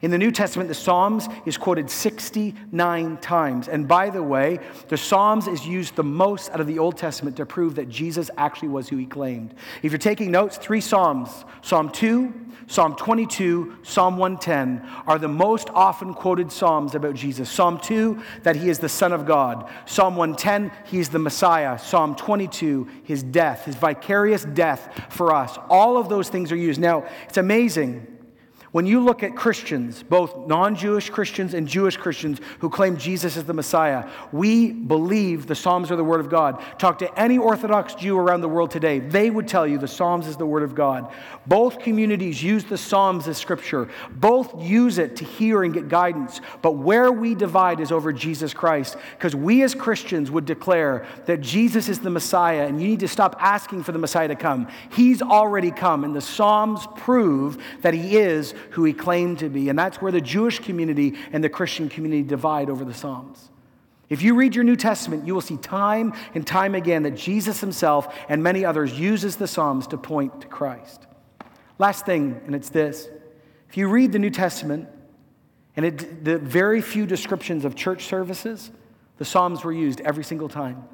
In 0.00 0.10
the 0.10 0.18
New 0.18 0.30
Testament, 0.30 0.68
the 0.68 0.74
Psalms 0.74 1.28
is 1.44 1.56
quoted 1.56 1.90
69 1.90 3.16
times. 3.18 3.68
And 3.68 3.86
by 3.86 4.10
the 4.10 4.22
way, 4.22 4.58
the 4.88 4.96
Psalms 4.96 5.46
is 5.46 5.66
used 5.66 5.96
the 5.96 6.04
most 6.04 6.50
out 6.50 6.60
of 6.60 6.66
the 6.66 6.78
Old 6.78 6.96
Testament 6.96 7.36
to 7.36 7.46
prove 7.46 7.74
that 7.74 7.88
Jesus 7.88 8.30
actually 8.36 8.68
was 8.68 8.88
who 8.88 8.96
he 8.96 9.06
claimed. 9.06 9.54
If 9.82 9.92
you're 9.92 9.98
taking 9.98 10.30
notes, 10.30 10.56
three 10.56 10.80
Psalms 10.80 11.44
Psalm 11.62 11.90
2, 11.90 12.32
Psalm 12.66 12.96
22, 12.96 13.78
Psalm 13.82 14.16
110 14.16 14.88
are 15.06 15.18
the 15.18 15.28
most 15.28 15.68
often 15.70 16.14
quoted 16.14 16.50
Psalms 16.50 16.94
about 16.94 17.14
Jesus. 17.14 17.50
Psalm 17.50 17.78
2, 17.78 18.20
that 18.44 18.56
he 18.56 18.70
is 18.70 18.78
the 18.78 18.88
Son 18.88 19.12
of 19.12 19.26
God. 19.26 19.70
Psalm 19.84 20.16
110, 20.16 20.72
he 20.86 20.98
is 20.98 21.08
the 21.10 21.18
Messiah. 21.18 21.78
Psalm 21.78 22.14
22, 22.14 22.88
his 23.04 23.22
death, 23.22 23.66
his 23.66 23.74
vicarious 23.74 24.44
death 24.44 25.06
for 25.10 25.34
us. 25.34 25.58
All 25.68 25.96
of 25.96 26.08
those 26.08 26.28
things 26.28 26.50
are 26.50 26.56
used. 26.56 26.80
Now, 26.80 27.06
it's 27.28 27.36
amazing 27.36 28.06
when 28.72 28.86
you 28.86 29.00
look 29.00 29.22
at 29.22 29.36
Christians, 29.36 30.02
both 30.02 30.48
non 30.48 30.74
Jewish 30.74 31.10
Christians 31.10 31.52
and 31.52 31.68
Jewish 31.68 31.98
Christians 31.98 32.40
who 32.58 32.70
claim 32.70 32.96
Jesus 32.96 33.36
is 33.36 33.44
the 33.44 33.52
Messiah, 33.52 34.08
we 34.32 34.72
believe 34.72 35.46
the 35.46 35.54
Psalms 35.54 35.90
are 35.90 35.96
the 35.96 36.04
Word 36.04 36.20
of 36.20 36.30
God. 36.30 36.62
Talk 36.78 36.98
to 37.00 37.20
any 37.20 37.36
Orthodox 37.36 37.94
Jew 37.94 38.18
around 38.18 38.40
the 38.40 38.48
world 38.48 38.70
today, 38.70 38.98
they 38.98 39.28
would 39.28 39.46
tell 39.46 39.66
you 39.66 39.76
the 39.76 39.86
Psalms 39.86 40.26
is 40.26 40.38
the 40.38 40.46
Word 40.46 40.62
of 40.62 40.74
God. 40.74 41.12
Both 41.46 41.80
communities 41.80 42.42
use 42.42 42.64
the 42.64 42.78
Psalms 42.78 43.28
as 43.28 43.36
Scripture, 43.36 43.90
both 44.10 44.58
use 44.62 44.96
it 44.96 45.16
to 45.16 45.24
hear 45.24 45.64
and 45.64 45.74
get 45.74 45.88
guidance. 45.88 46.40
But 46.62 46.72
where 46.72 47.12
we 47.12 47.34
divide 47.34 47.78
is 47.78 47.92
over 47.92 48.10
Jesus 48.10 48.54
Christ, 48.54 48.96
because 49.18 49.36
we 49.36 49.62
as 49.62 49.74
Christians 49.74 50.30
would 50.30 50.46
declare 50.46 51.06
that 51.26 51.42
Jesus 51.42 51.90
is 51.90 52.00
the 52.00 52.10
Messiah, 52.10 52.66
and 52.66 52.80
you 52.80 52.88
need 52.88 53.00
to 53.00 53.08
stop 53.08 53.36
asking 53.38 53.82
for 53.82 53.92
the 53.92 53.98
Messiah 53.98 54.28
to 54.28 54.34
come. 54.34 54.66
He's 54.92 55.20
already 55.20 55.70
come, 55.70 56.04
and 56.04 56.16
the 56.16 56.22
Psalms 56.22 56.86
prove 56.96 57.58
that 57.82 57.92
He 57.92 58.16
is 58.16 58.54
who 58.70 58.84
he 58.84 58.92
claimed 58.92 59.38
to 59.40 59.48
be. 59.48 59.68
And 59.68 59.78
that's 59.78 60.00
where 60.00 60.12
the 60.12 60.20
Jewish 60.20 60.58
community 60.58 61.14
and 61.32 61.42
the 61.42 61.48
Christian 61.48 61.88
community 61.88 62.22
divide 62.22 62.70
over 62.70 62.84
the 62.84 62.94
Psalms. 62.94 63.50
If 64.08 64.20
you 64.20 64.34
read 64.34 64.54
your 64.54 64.64
New 64.64 64.76
Testament, 64.76 65.26
you 65.26 65.34
will 65.34 65.40
see 65.40 65.56
time 65.56 66.12
and 66.34 66.46
time 66.46 66.74
again 66.74 67.04
that 67.04 67.16
Jesus 67.16 67.60
himself 67.60 68.14
and 68.28 68.42
many 68.42 68.64
others 68.64 68.98
uses 68.98 69.36
the 69.36 69.46
Psalms 69.46 69.86
to 69.86 69.96
point 69.96 70.42
to 70.42 70.46
Christ. 70.48 71.06
Last 71.78 72.04
thing, 72.04 72.40
and 72.44 72.54
it's 72.54 72.68
this. 72.68 73.08
If 73.70 73.76
you 73.78 73.88
read 73.88 74.12
the 74.12 74.18
New 74.18 74.30
Testament 74.30 74.88
and 75.76 75.86
it, 75.86 76.24
the 76.24 76.38
very 76.38 76.82
few 76.82 77.06
descriptions 77.06 77.64
of 77.64 77.74
church 77.74 78.04
services, 78.04 78.70
the 79.16 79.24
Psalms 79.24 79.64
were 79.64 79.72
used 79.72 80.02
every 80.02 80.24
single 80.24 80.48
time. 80.48 80.84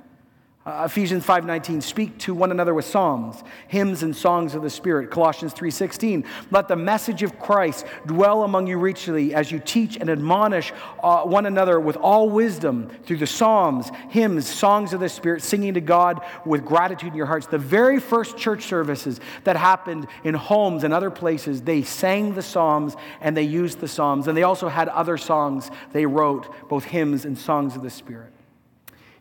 Uh, 0.69 0.85
Ephesians 0.85 1.25
5:19 1.25 1.81
speak 1.81 2.19
to 2.19 2.35
one 2.35 2.51
another 2.51 2.75
with 2.75 2.85
psalms, 2.85 3.43
hymns 3.69 4.03
and 4.03 4.15
songs 4.15 4.55
of 4.55 4.61
the 4.61 4.69
Spirit. 4.69 5.11
Colossians 5.11 5.55
3:16 5.55 6.25
let 6.51 6.69
the 6.69 6.77
message 6.77 7.23
of 7.23 7.39
Christ 7.39 7.87
dwell 8.05 8.43
among 8.43 8.67
you 8.67 8.77
richly 8.77 9.35
as 9.35 9.51
you 9.51 9.61
teach 9.61 9.97
and 9.97 10.11
admonish 10.11 10.75
uh, 11.03 11.23
one 11.23 11.47
another 11.47 11.81
with 11.81 11.97
all 11.97 12.29
wisdom 12.29 12.91
through 13.05 13.17
the 13.17 13.27
psalms, 13.27 13.91
hymns, 14.11 14.47
songs 14.47 14.93
of 14.93 15.01
the 15.01 15.09
Spirit, 15.09 15.41
singing 15.41 15.73
to 15.73 15.81
God 15.81 16.21
with 16.45 16.67
gratitude 16.67 17.13
in 17.13 17.17
your 17.17 17.25
hearts. 17.25 17.47
The 17.47 17.57
very 17.57 17.99
first 17.99 18.37
church 18.37 18.65
services 18.65 19.21
that 19.45 19.57
happened 19.57 20.07
in 20.23 20.35
homes 20.35 20.85
and 20.85 20.93
other 20.93 21.11
places, 21.11 21.63
they 21.63 21.81
sang 21.81 22.35
the 22.35 22.43
psalms 22.43 22.95
and 23.23 23.35
they 23.35 23.43
used 23.43 23.81
the 23.81 23.89
psalms 23.89 24.29
and 24.29 24.37
they 24.37 24.43
also 24.43 24.69
had 24.69 24.89
other 24.89 25.17
songs 25.17 25.71
they 25.93 26.05
wrote, 26.05 26.69
both 26.69 26.85
hymns 26.85 27.25
and 27.25 27.39
songs 27.39 27.75
of 27.75 27.83
the 27.83 27.89
Spirit. 27.89 28.35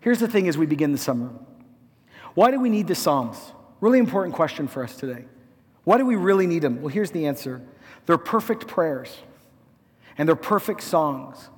Here's 0.08 0.20
the 0.20 0.28
thing 0.30 0.48
as 0.48 0.58
we 0.58 0.66
begin 0.66 0.94
the 0.94 0.98
summer 0.98 1.32
why 2.34 2.50
do 2.50 2.62
we 2.62 2.70
need 2.70 2.88
the 2.88 2.96
Psalms? 2.96 3.52
Really 3.82 4.00
important 4.00 4.38
question 4.38 4.70
for 4.70 4.82
us 4.82 4.96
today. 4.96 5.26
Why 5.84 5.98
do 5.98 6.06
we 6.06 6.16
really 6.16 6.48
need 6.48 6.62
them? 6.62 6.82
Well, 6.82 6.88
here's 6.88 7.12
the 7.12 7.28
answer 7.28 7.62
they're 8.06 8.18
perfect 8.18 8.68
prayers, 8.68 9.14
and 10.18 10.26
they're 10.26 10.38
perfect 10.38 10.84
songs. 10.84 11.50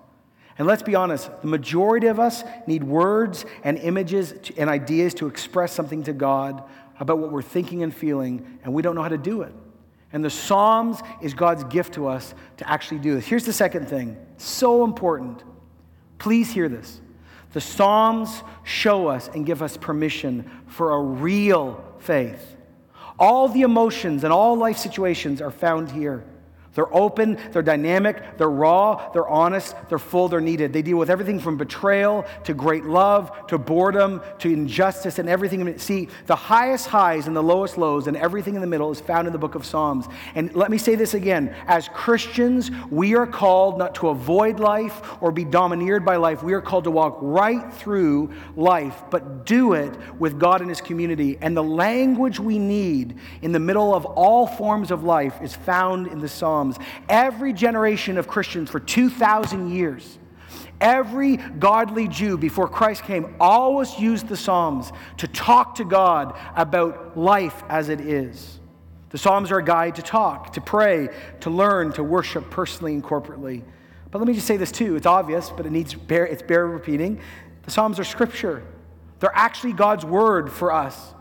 And 0.58 0.68
let's 0.68 0.82
be 0.82 0.96
honest, 0.96 1.30
the 1.42 1.48
majority 1.48 2.08
of 2.08 2.20
us 2.20 2.44
need 2.66 2.84
words 2.84 3.46
and 3.64 3.78
images 3.78 4.34
and 4.58 4.68
ideas 4.68 5.14
to 5.14 5.28
express 5.28 5.72
something 5.72 6.02
to 6.06 6.14
God 6.14 6.64
about 7.00 7.20
what 7.20 7.32
we're 7.32 7.44
thinking 7.44 7.84
and 7.84 7.94
feeling, 7.94 8.58
and 8.64 8.74
we 8.74 8.82
don't 8.82 8.96
know 8.96 9.04
how 9.04 9.10
to 9.10 9.18
do 9.20 9.44
it. 9.44 9.54
And 10.12 10.26
the 10.26 10.32
Psalms 10.32 11.02
is 11.22 11.36
God's 11.36 11.66
gift 11.66 11.94
to 11.94 12.08
us 12.08 12.34
to 12.58 12.68
actually 12.68 12.98
do 12.98 13.14
this. 13.14 13.28
Here's 13.28 13.46
the 13.46 13.54
second 13.54 13.88
thing 13.88 14.18
so 14.38 14.86
important. 14.86 15.44
Please 16.18 16.52
hear 16.52 16.68
this. 16.68 17.00
The 17.52 17.62
Psalms 17.62 18.44
show 18.64 19.08
us 19.08 19.28
and 19.28 19.46
give 19.46 19.62
us 19.62 19.76
permission 19.76 20.50
for 20.68 20.92
a 20.92 21.02
real 21.02 21.84
faith. 22.00 22.56
All 23.18 23.50
the 23.50 23.64
emotions 23.64 24.24
and 24.24 24.32
all 24.32 24.56
life 24.56 24.78
situations 24.78 25.42
are 25.42 25.52
found 25.52 25.92
here. 25.92 26.24
They're 26.80 26.96
open, 26.96 27.38
they're 27.52 27.62
dynamic, 27.62 28.38
they're 28.38 28.50
raw, 28.50 29.12
they're 29.12 29.28
honest, 29.28 29.76
they're 29.90 30.00
full, 30.00 30.30
they're 30.30 30.40
needed. 30.40 30.72
They 30.72 30.82
deal 30.82 30.96
with 30.96 31.10
everything 31.10 31.38
from 31.38 31.58
betrayal 31.58 32.26
to 32.46 32.54
great 32.54 32.86
love 32.86 33.34
to 33.48 33.58
boredom 33.58 34.22
to 34.38 34.50
injustice 34.50 35.20
and 35.20 35.28
everything. 35.28 35.78
See, 35.78 36.08
the 36.28 36.38
highest 36.38 36.88
highs 36.88 37.28
and 37.28 37.36
the 37.36 37.44
lowest 37.44 37.78
lows 37.78 38.08
and 38.08 38.16
everything 38.16 38.56
in 38.56 38.62
the 38.62 38.68
middle 38.68 38.92
is 38.92 39.02
found 39.02 39.28
in 39.28 39.34
the 39.34 39.40
book 39.40 39.56
of 39.56 39.66
Psalms. 39.66 40.06
And 40.36 40.56
let 40.56 40.72
me 40.72 40.78
say 40.78 40.96
this 40.96 41.16
again 41.16 41.54
as 41.68 41.90
Christians, 41.90 42.72
we 42.90 43.14
are 43.14 43.28
called 43.28 43.78
not 43.78 43.96
to 43.96 44.08
avoid 44.08 44.62
life 44.62 45.02
or 45.22 45.34
be 45.34 45.44
domineered 45.44 46.06
by 46.06 46.16
life. 46.16 46.44
We 46.44 46.54
are 46.54 46.62
called 46.62 46.86
to 46.86 46.92
walk 46.92 47.18
right 47.20 47.74
through 47.74 48.32
life, 48.56 49.04
but 49.10 49.46
do 49.46 49.74
it 49.74 49.92
with 50.18 50.40
God 50.40 50.62
and 50.62 50.70
His 50.70 50.80
community. 50.80 51.38
And 51.42 51.58
the 51.58 51.62
language 51.62 52.40
we 52.40 52.58
need 52.58 53.18
in 53.42 53.52
the 53.52 53.60
middle 53.60 53.94
of 53.94 54.06
all 54.06 54.48
forms 54.48 54.92
of 54.92 55.04
life 55.04 55.42
is 55.42 55.54
found 55.54 56.08
in 56.08 56.20
the 56.20 56.30
Psalms. 56.30 56.69
Every 57.08 57.54
generation 57.54 58.18
of 58.18 58.28
Christians 58.28 58.70
for 58.70 58.80
2,000 58.80 59.72
years, 59.72 60.18
every 60.82 61.38
godly 61.38 62.08
Jew 62.08 62.38
before 62.38 62.68
Christ 62.68 63.04
came 63.04 63.36
always 63.40 63.98
used 64.00 64.28
the 64.28 64.38
Psalms 64.38 64.92
to 65.18 65.28
talk 65.28 65.76
to 65.76 65.86
God 65.86 66.38
about 66.56 67.18
life 67.18 67.64
as 67.70 67.90
it 67.90 68.02
is. 68.02 68.60
The 69.10 69.18
Psalms 69.18 69.52
are 69.52 69.58
a 69.58 69.64
guide 69.64 69.96
to 69.96 70.02
talk, 70.02 70.54
to 70.54 70.62
pray, 70.62 71.10
to 71.42 71.50
learn, 71.50 71.92
to 71.94 72.04
worship 72.04 72.50
personally 72.50 72.94
and 72.94 73.04
corporately. 73.04 73.64
But 74.12 74.20
let 74.20 74.28
me 74.28 74.34
just 74.34 74.48
say 74.48 74.58
this 74.58 74.72
too. 74.72 74.96
It's 74.96 75.06
obvious, 75.06 75.50
but 75.50 75.66
it 75.66 75.72
needs 75.72 75.94
bear, 75.94 76.26
it's 76.26 76.42
bare 76.42 76.68
repeating. 76.68 77.20
The 77.64 77.72
Psalms 77.72 78.00
are 78.00 78.04
scripture. 78.04 78.64
They're 79.20 79.36
actually 79.36 79.74
God's 79.74 80.06
word 80.06 80.52
for 80.52 80.72
us. 80.72 81.14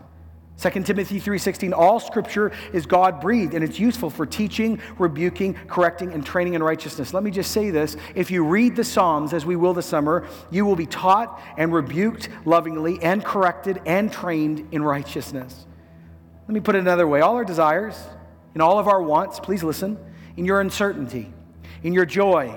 2 0.59 0.83
Timothy 0.83 1.21
3:16 1.21 1.73
all 1.73 2.01
scripture 2.01 2.51
is 2.73 2.85
God 2.85 3.21
breathed 3.21 3.53
and 3.53 3.63
it's 3.63 3.79
useful 3.79 4.09
for 4.09 4.25
teaching, 4.25 4.79
rebuking, 4.97 5.53
correcting 5.67 6.11
and 6.11 6.25
training 6.25 6.53
in 6.53 6.61
righteousness. 6.61 7.13
Let 7.13 7.23
me 7.23 7.31
just 7.31 7.51
say 7.51 7.69
this, 7.69 7.95
if 8.13 8.29
you 8.29 8.43
read 8.43 8.75
the 8.75 8.83
Psalms 8.83 9.33
as 9.33 9.45
we 9.45 9.55
will 9.55 9.73
this 9.73 9.85
summer, 9.85 10.27
you 10.51 10.65
will 10.65 10.75
be 10.75 10.85
taught 10.85 11.41
and 11.57 11.71
rebuked 11.71 12.27
lovingly 12.43 13.01
and 13.01 13.23
corrected 13.23 13.81
and 13.85 14.11
trained 14.11 14.67
in 14.71 14.83
righteousness. 14.83 15.65
Let 16.47 16.53
me 16.53 16.59
put 16.59 16.75
it 16.75 16.79
another 16.79 17.07
way, 17.07 17.21
all 17.21 17.35
our 17.35 17.45
desires 17.45 17.97
and 18.53 18.61
all 18.61 18.79
of 18.79 18.87
our 18.87 19.01
wants, 19.01 19.39
please 19.39 19.63
listen, 19.63 19.97
in 20.35 20.43
your 20.43 20.59
uncertainty, 20.59 21.31
in 21.83 21.93
your 21.93 22.05
joy, 22.05 22.53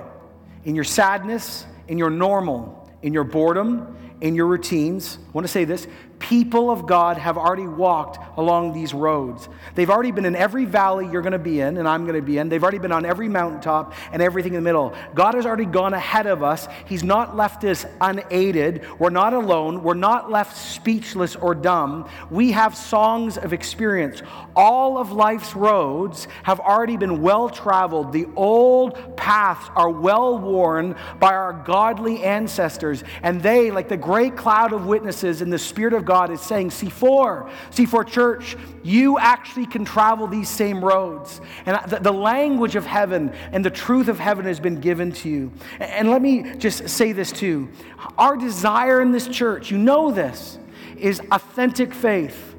in 0.65 0.75
your 0.75 0.85
sadness, 0.85 1.67
in 1.87 1.99
your 1.99 2.11
normal, 2.11 2.91
in 3.03 3.13
your 3.13 3.25
boredom, 3.25 3.97
in 4.21 4.35
your 4.35 4.47
routines. 4.47 5.19
I 5.29 5.31
want 5.33 5.47
to 5.47 5.53
say 5.53 5.65
this 5.65 5.87
people 6.23 6.71
of 6.71 6.87
God 6.87 7.19
have 7.19 7.37
already 7.37 7.67
walked 7.67 8.39
along 8.39 8.73
these 8.73 8.95
roads. 8.95 9.49
They've 9.75 9.91
already 9.91 10.13
been 10.13 10.25
in 10.25 10.37
every 10.37 10.65
valley 10.65 11.09
you're 11.11 11.21
going 11.21 11.33
to 11.33 11.39
be 11.39 11.61
in, 11.61 11.79
and 11.79 11.89
I'm 11.89 12.05
going 12.05 12.15
to 12.15 12.23
be 12.23 12.39
in. 12.39 12.49
They've 12.49 12.63
already 12.63 12.79
been 12.79 12.93
on 12.93 13.05
every 13.05 13.29
mountaintop 13.29 13.93
and 14.13 14.23
everything 14.23 14.55
in 14.55 14.63
the 14.63 14.65
middle. 14.65 14.95
God 15.15 15.35
has 15.35 15.45
already 15.45 15.65
gone 15.65 15.95
ahead 15.95 16.27
of 16.27 16.45
us. 16.45 16.69
He's 16.87 17.03
not 17.03 17.37
left 17.37 17.65
us 17.65 17.85
unaided. 18.01 18.87
We're 19.01 19.11
not 19.11 19.35
alone. 19.35 19.83
We're 19.83 19.95
not 19.95 20.31
left 20.31 20.57
speechless 20.57 21.35
or 21.35 21.57
dumb. 21.57 22.09
We 22.31 22.53
have 22.53 22.77
songs 22.77 23.37
of 23.37 23.53
experience. 23.53 24.23
All 24.55 24.99
of 24.99 25.11
life's 25.11 25.57
roads 25.57 26.29
have 26.45 26.61
already 26.61 26.97
been 26.97 27.21
well 27.21 27.51
traveled. 27.51 28.13
The 28.13 28.29
old 28.37 29.17
paths 29.17 29.69
are 29.75 29.91
well 29.91 30.39
worn 30.39 30.95
by 31.19 31.35
our 31.35 31.53
godly 31.53 32.23
ancestors, 32.23 33.03
and 33.25 33.43
they, 33.43 33.73
like 33.73 33.89
the 33.89 33.97
great 33.97 34.37
cloud 34.37 34.73
of 34.73 34.87
witnesses 34.87 35.43
in 35.43 35.51
the 35.51 35.59
Spirit 35.59 35.95
of 35.95 36.05
God, 36.05 36.12
God 36.13 36.31
is 36.31 36.43
saying, 36.43 36.69
C4, 36.69 37.51
C4 37.71 38.07
Church, 38.07 38.55
you 38.83 39.19
actually 39.19 39.65
can 39.65 39.83
travel 39.83 40.27
these 40.27 40.47
same 40.47 40.85
roads. 40.85 41.41
And 41.65 41.81
the, 41.91 42.01
the 42.01 42.13
language 42.13 42.77
of 42.77 42.85
heaven 42.85 43.33
and 43.51 43.65
the 43.65 43.71
truth 43.71 44.09
of 44.09 44.19
heaven 44.19 44.45
has 44.45 44.61
been 44.61 44.79
given 44.79 45.13
to 45.13 45.31
you. 45.31 45.53
And 45.81 46.11
let 46.11 46.21
me 46.21 46.55
just 46.59 46.87
say 46.91 47.13
this 47.13 47.33
too. 47.33 47.71
Our 48.19 48.37
desire 48.37 49.01
in 49.01 49.11
this 49.11 49.27
church, 49.27 49.71
you 49.71 49.79
know 49.79 50.11
this, 50.13 50.59
is 50.99 51.19
authentic 51.31 51.95
faith. 51.95 52.57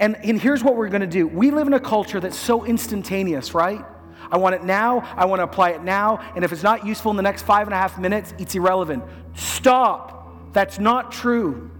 And, 0.00 0.16
and 0.24 0.40
here's 0.40 0.64
what 0.64 0.74
we're 0.74 0.88
going 0.88 1.02
to 1.02 1.06
do. 1.06 1.26
We 1.28 1.50
live 1.50 1.66
in 1.66 1.74
a 1.74 1.80
culture 1.80 2.18
that's 2.18 2.38
so 2.38 2.64
instantaneous, 2.64 3.52
right? 3.52 3.84
I 4.30 4.38
want 4.38 4.54
it 4.54 4.64
now. 4.64 5.00
I 5.14 5.26
want 5.26 5.40
to 5.40 5.44
apply 5.44 5.72
it 5.72 5.84
now. 5.84 6.32
And 6.34 6.46
if 6.46 6.50
it's 6.50 6.62
not 6.62 6.86
useful 6.86 7.10
in 7.10 7.18
the 7.18 7.22
next 7.22 7.42
five 7.42 7.66
and 7.66 7.74
a 7.74 7.76
half 7.76 7.98
minutes, 7.98 8.32
it's 8.38 8.54
irrelevant. 8.54 9.04
Stop. 9.34 10.54
That's 10.54 10.78
not 10.78 11.12
true. 11.12 11.70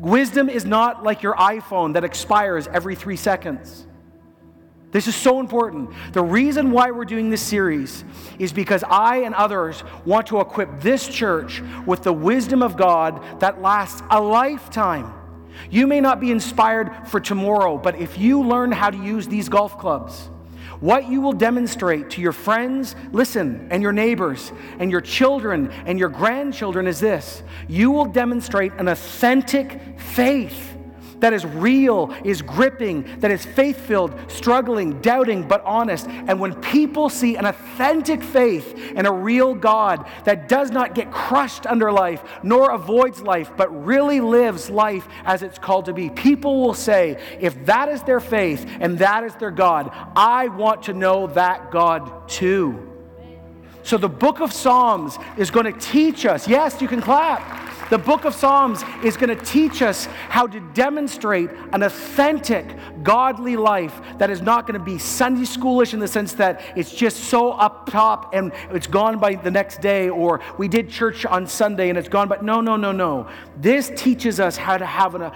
Wisdom 0.00 0.48
is 0.48 0.64
not 0.64 1.02
like 1.02 1.22
your 1.22 1.34
iPhone 1.34 1.92
that 1.92 2.04
expires 2.04 2.66
every 2.68 2.94
three 2.94 3.16
seconds. 3.16 3.86
This 4.92 5.06
is 5.06 5.14
so 5.14 5.38
important. 5.40 5.90
The 6.12 6.22
reason 6.22 6.70
why 6.70 6.90
we're 6.90 7.04
doing 7.04 7.28
this 7.28 7.42
series 7.42 8.02
is 8.38 8.50
because 8.50 8.82
I 8.82 9.18
and 9.18 9.34
others 9.34 9.84
want 10.06 10.26
to 10.28 10.40
equip 10.40 10.80
this 10.80 11.06
church 11.06 11.62
with 11.86 12.02
the 12.02 12.14
wisdom 12.14 12.62
of 12.62 12.78
God 12.78 13.40
that 13.40 13.60
lasts 13.60 14.02
a 14.10 14.20
lifetime. 14.20 15.12
You 15.70 15.86
may 15.86 16.00
not 16.00 16.18
be 16.18 16.30
inspired 16.30 17.06
for 17.06 17.20
tomorrow, 17.20 17.76
but 17.76 17.96
if 17.96 18.16
you 18.16 18.42
learn 18.42 18.72
how 18.72 18.88
to 18.88 18.96
use 18.96 19.28
these 19.28 19.50
golf 19.50 19.78
clubs, 19.78 20.30
what 20.80 21.08
you 21.08 21.20
will 21.20 21.32
demonstrate 21.32 22.10
to 22.10 22.20
your 22.20 22.32
friends, 22.32 22.96
listen, 23.12 23.68
and 23.70 23.82
your 23.82 23.92
neighbors, 23.92 24.52
and 24.78 24.90
your 24.90 25.00
children, 25.00 25.70
and 25.86 25.98
your 25.98 26.08
grandchildren 26.08 26.86
is 26.86 27.00
this. 27.00 27.42
You 27.68 27.90
will 27.90 28.06
demonstrate 28.06 28.72
an 28.78 28.88
authentic 28.88 29.78
faith 29.98 30.76
that 31.20 31.32
is 31.32 31.44
real, 31.46 32.14
is 32.24 32.42
gripping, 32.42 33.20
that 33.20 33.30
is 33.30 33.44
faith 33.44 33.78
filled, 33.78 34.14
struggling, 34.28 35.00
doubting, 35.00 35.46
but 35.46 35.62
honest. 35.64 36.06
And 36.08 36.40
when 36.40 36.54
people 36.60 37.08
see 37.08 37.36
an 37.36 37.46
authentic 37.46 38.22
faith 38.22 38.92
and 38.96 39.06
a 39.06 39.12
real 39.12 39.54
God 39.54 40.06
that 40.24 40.48
does 40.48 40.70
not 40.70 40.94
get 40.94 41.10
crushed 41.10 41.66
under 41.66 41.92
life, 41.92 42.22
nor 42.42 42.70
avoids 42.72 43.20
life, 43.20 43.50
but 43.56 43.68
really 43.84 44.20
lives 44.20 44.70
life 44.70 45.06
as 45.24 45.42
it's 45.42 45.58
called 45.58 45.86
to 45.86 45.92
be, 45.92 46.10
people 46.10 46.60
will 46.60 46.74
say, 46.74 47.18
if 47.38 47.64
that 47.66 47.88
is 47.88 48.02
their 48.02 48.20
faith 48.20 48.66
and 48.80 48.98
that 48.98 49.24
is 49.24 49.34
their 49.36 49.50
God, 49.50 49.92
I 50.16 50.48
want 50.48 50.84
to 50.84 50.92
know 50.92 51.26
that 51.28 51.70
God 51.70 52.28
too. 52.28 52.86
So 53.82 53.96
the 53.96 54.08
book 54.08 54.40
of 54.40 54.52
Psalms 54.52 55.18
is 55.36 55.50
going 55.50 55.72
to 55.72 55.78
teach 55.78 56.26
us. 56.26 56.46
Yes, 56.46 56.80
you 56.82 56.88
can 56.88 57.00
clap. 57.00 57.69
The 57.90 57.98
book 57.98 58.24
of 58.24 58.36
Psalms 58.36 58.84
is 59.02 59.16
going 59.16 59.36
to 59.36 59.44
teach 59.44 59.82
us 59.82 60.06
how 60.28 60.46
to 60.46 60.60
demonstrate 60.74 61.50
an 61.72 61.82
authentic, 61.82 62.64
godly 63.02 63.56
life 63.56 64.00
that 64.18 64.30
is 64.30 64.40
not 64.40 64.64
going 64.64 64.78
to 64.78 64.84
be 64.84 64.96
Sunday 64.96 65.42
schoolish 65.42 65.92
in 65.92 65.98
the 65.98 66.06
sense 66.06 66.34
that 66.34 66.62
it's 66.76 66.94
just 66.94 67.24
so 67.24 67.50
up 67.50 67.90
top 67.90 68.32
and 68.32 68.52
it's 68.70 68.86
gone 68.86 69.18
by 69.18 69.34
the 69.34 69.50
next 69.50 69.80
day, 69.80 70.08
or 70.08 70.40
we 70.56 70.68
did 70.68 70.88
church 70.88 71.26
on 71.26 71.48
Sunday 71.48 71.88
and 71.88 71.98
it's 71.98 72.08
gone 72.08 72.28
But 72.28 72.44
No, 72.44 72.60
no, 72.60 72.76
no, 72.76 72.92
no. 72.92 73.28
This 73.60 73.90
teaches 73.94 74.40
us 74.40 74.56
how 74.56 74.78
to 74.78 74.86
have 74.86 75.14
an, 75.14 75.22
a, 75.22 75.34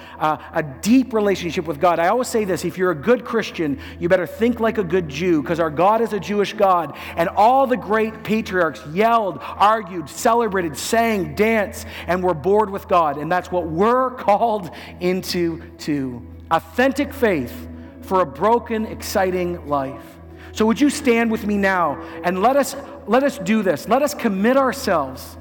a 0.55 0.63
deep 0.63 1.13
relationship 1.13 1.67
with 1.67 1.79
God. 1.79 1.99
I 1.99 2.09
always 2.09 2.29
say 2.29 2.45
this 2.45 2.65
if 2.65 2.79
you're 2.79 2.91
a 2.91 2.95
good 2.95 3.25
Christian, 3.25 3.79
you 4.01 4.09
better 4.09 4.27
think 4.27 4.61
like 4.61 4.79
a 4.79 4.85
good 4.85 5.09
Jew 5.09 5.43
because 5.43 5.61
our 5.61 5.71
God 5.71 6.01
is 6.01 6.15
a 6.15 6.21
Jewish 6.21 6.55
God. 6.55 6.97
And 7.17 7.29
all 7.29 7.67
the 7.67 7.77
great 7.77 8.25
patriarchs 8.25 8.85
yelled, 8.87 9.39
argued, 9.41 10.09
celebrated, 10.09 10.77
sang, 10.77 11.35
danced, 11.35 11.87
and 12.07 12.25
were 12.25 12.35
bored 12.35 12.71
with 12.71 12.89
God, 12.89 13.19
and 13.19 13.31
that's 13.31 13.53
what 13.53 13.67
we're 13.67 14.11
called 14.17 14.71
into 15.01 15.63
to 15.79 16.27
authentic 16.51 17.13
faith 17.13 17.69
for 18.03 18.21
a 18.21 18.27
broken, 18.27 18.87
exciting 18.87 19.67
life. 19.67 20.03
So 20.53 20.65
would 20.67 20.81
you 20.81 20.89
stand 20.89 21.31
with 21.31 21.47
me 21.47 21.57
now 21.57 22.01
and 22.23 22.41
let 22.41 22.57
us 22.57 22.77
let 23.07 23.23
us 23.23 23.39
do 23.39 23.63
this. 23.63 23.87
Let 23.87 24.03
us 24.03 24.15
commit 24.15 24.57
ourselves 24.57 25.37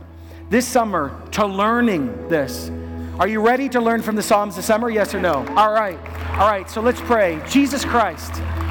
this 0.54 0.68
summer 0.68 1.20
to 1.32 1.48
learning 1.48 2.28
this. 2.30 2.70
Are 3.18 3.28
you 3.28 3.42
ready 3.42 3.68
to 3.70 3.82
learn 3.82 4.04
from 4.04 4.16
the 4.16 4.22
Psalms 4.22 4.56
this 4.56 4.68
summer? 4.68 4.88
Yes 4.88 5.16
or 5.16 5.20
no? 5.20 5.44
All 5.58 5.74
right. 5.74 5.98
All 6.38 6.48
right. 6.48 6.70
So 6.70 6.80
let's 6.80 7.02
pray. 7.02 7.42
Jesus 7.50 7.84
Christ, 7.84 8.30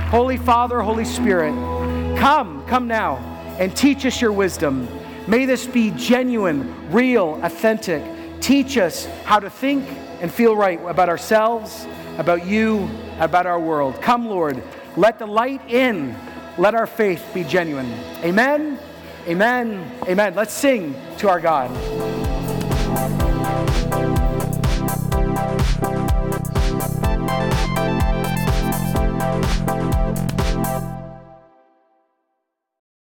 Holy 0.09 0.37
Father, 0.37 0.81
Holy 0.81 1.05
Spirit, 1.05 1.51
come, 2.17 2.65
come 2.69 2.87
now 2.87 3.17
and 3.59 3.77
teach 3.77 4.07
us 4.07 4.21
your 4.21 4.31
wisdom. 4.31 4.87
May 5.27 5.45
this 5.45 5.67
be 5.67 5.91
genuine, 5.97 6.93
real, 6.93 7.41
authentic. 7.43 8.01
Teach 8.41 8.79
us 8.79 9.07
how 9.25 9.41
to 9.41 9.51
think 9.51 9.85
and 10.21 10.33
feel 10.33 10.55
right 10.55 10.81
about 10.87 11.09
ourselves, 11.09 11.89
about 12.17 12.47
you, 12.47 12.89
about 13.19 13.45
our 13.45 13.59
world. 13.59 14.01
Come, 14.01 14.29
Lord, 14.29 14.63
let 14.97 15.19
the 15.19 15.27
light 15.27 15.69
in. 15.69 16.15
Let 16.59 16.77
our 16.77 16.87
faith 16.87 17.25
be 17.35 17.43
genuine. 17.43 17.93
Amen. 18.23 18.79
Amen. 19.27 19.91
Amen. 20.09 20.35
Let's 20.35 20.53
sing 20.53 20.97
to 21.19 21.29
our 21.29 21.41
God. 21.41 22.32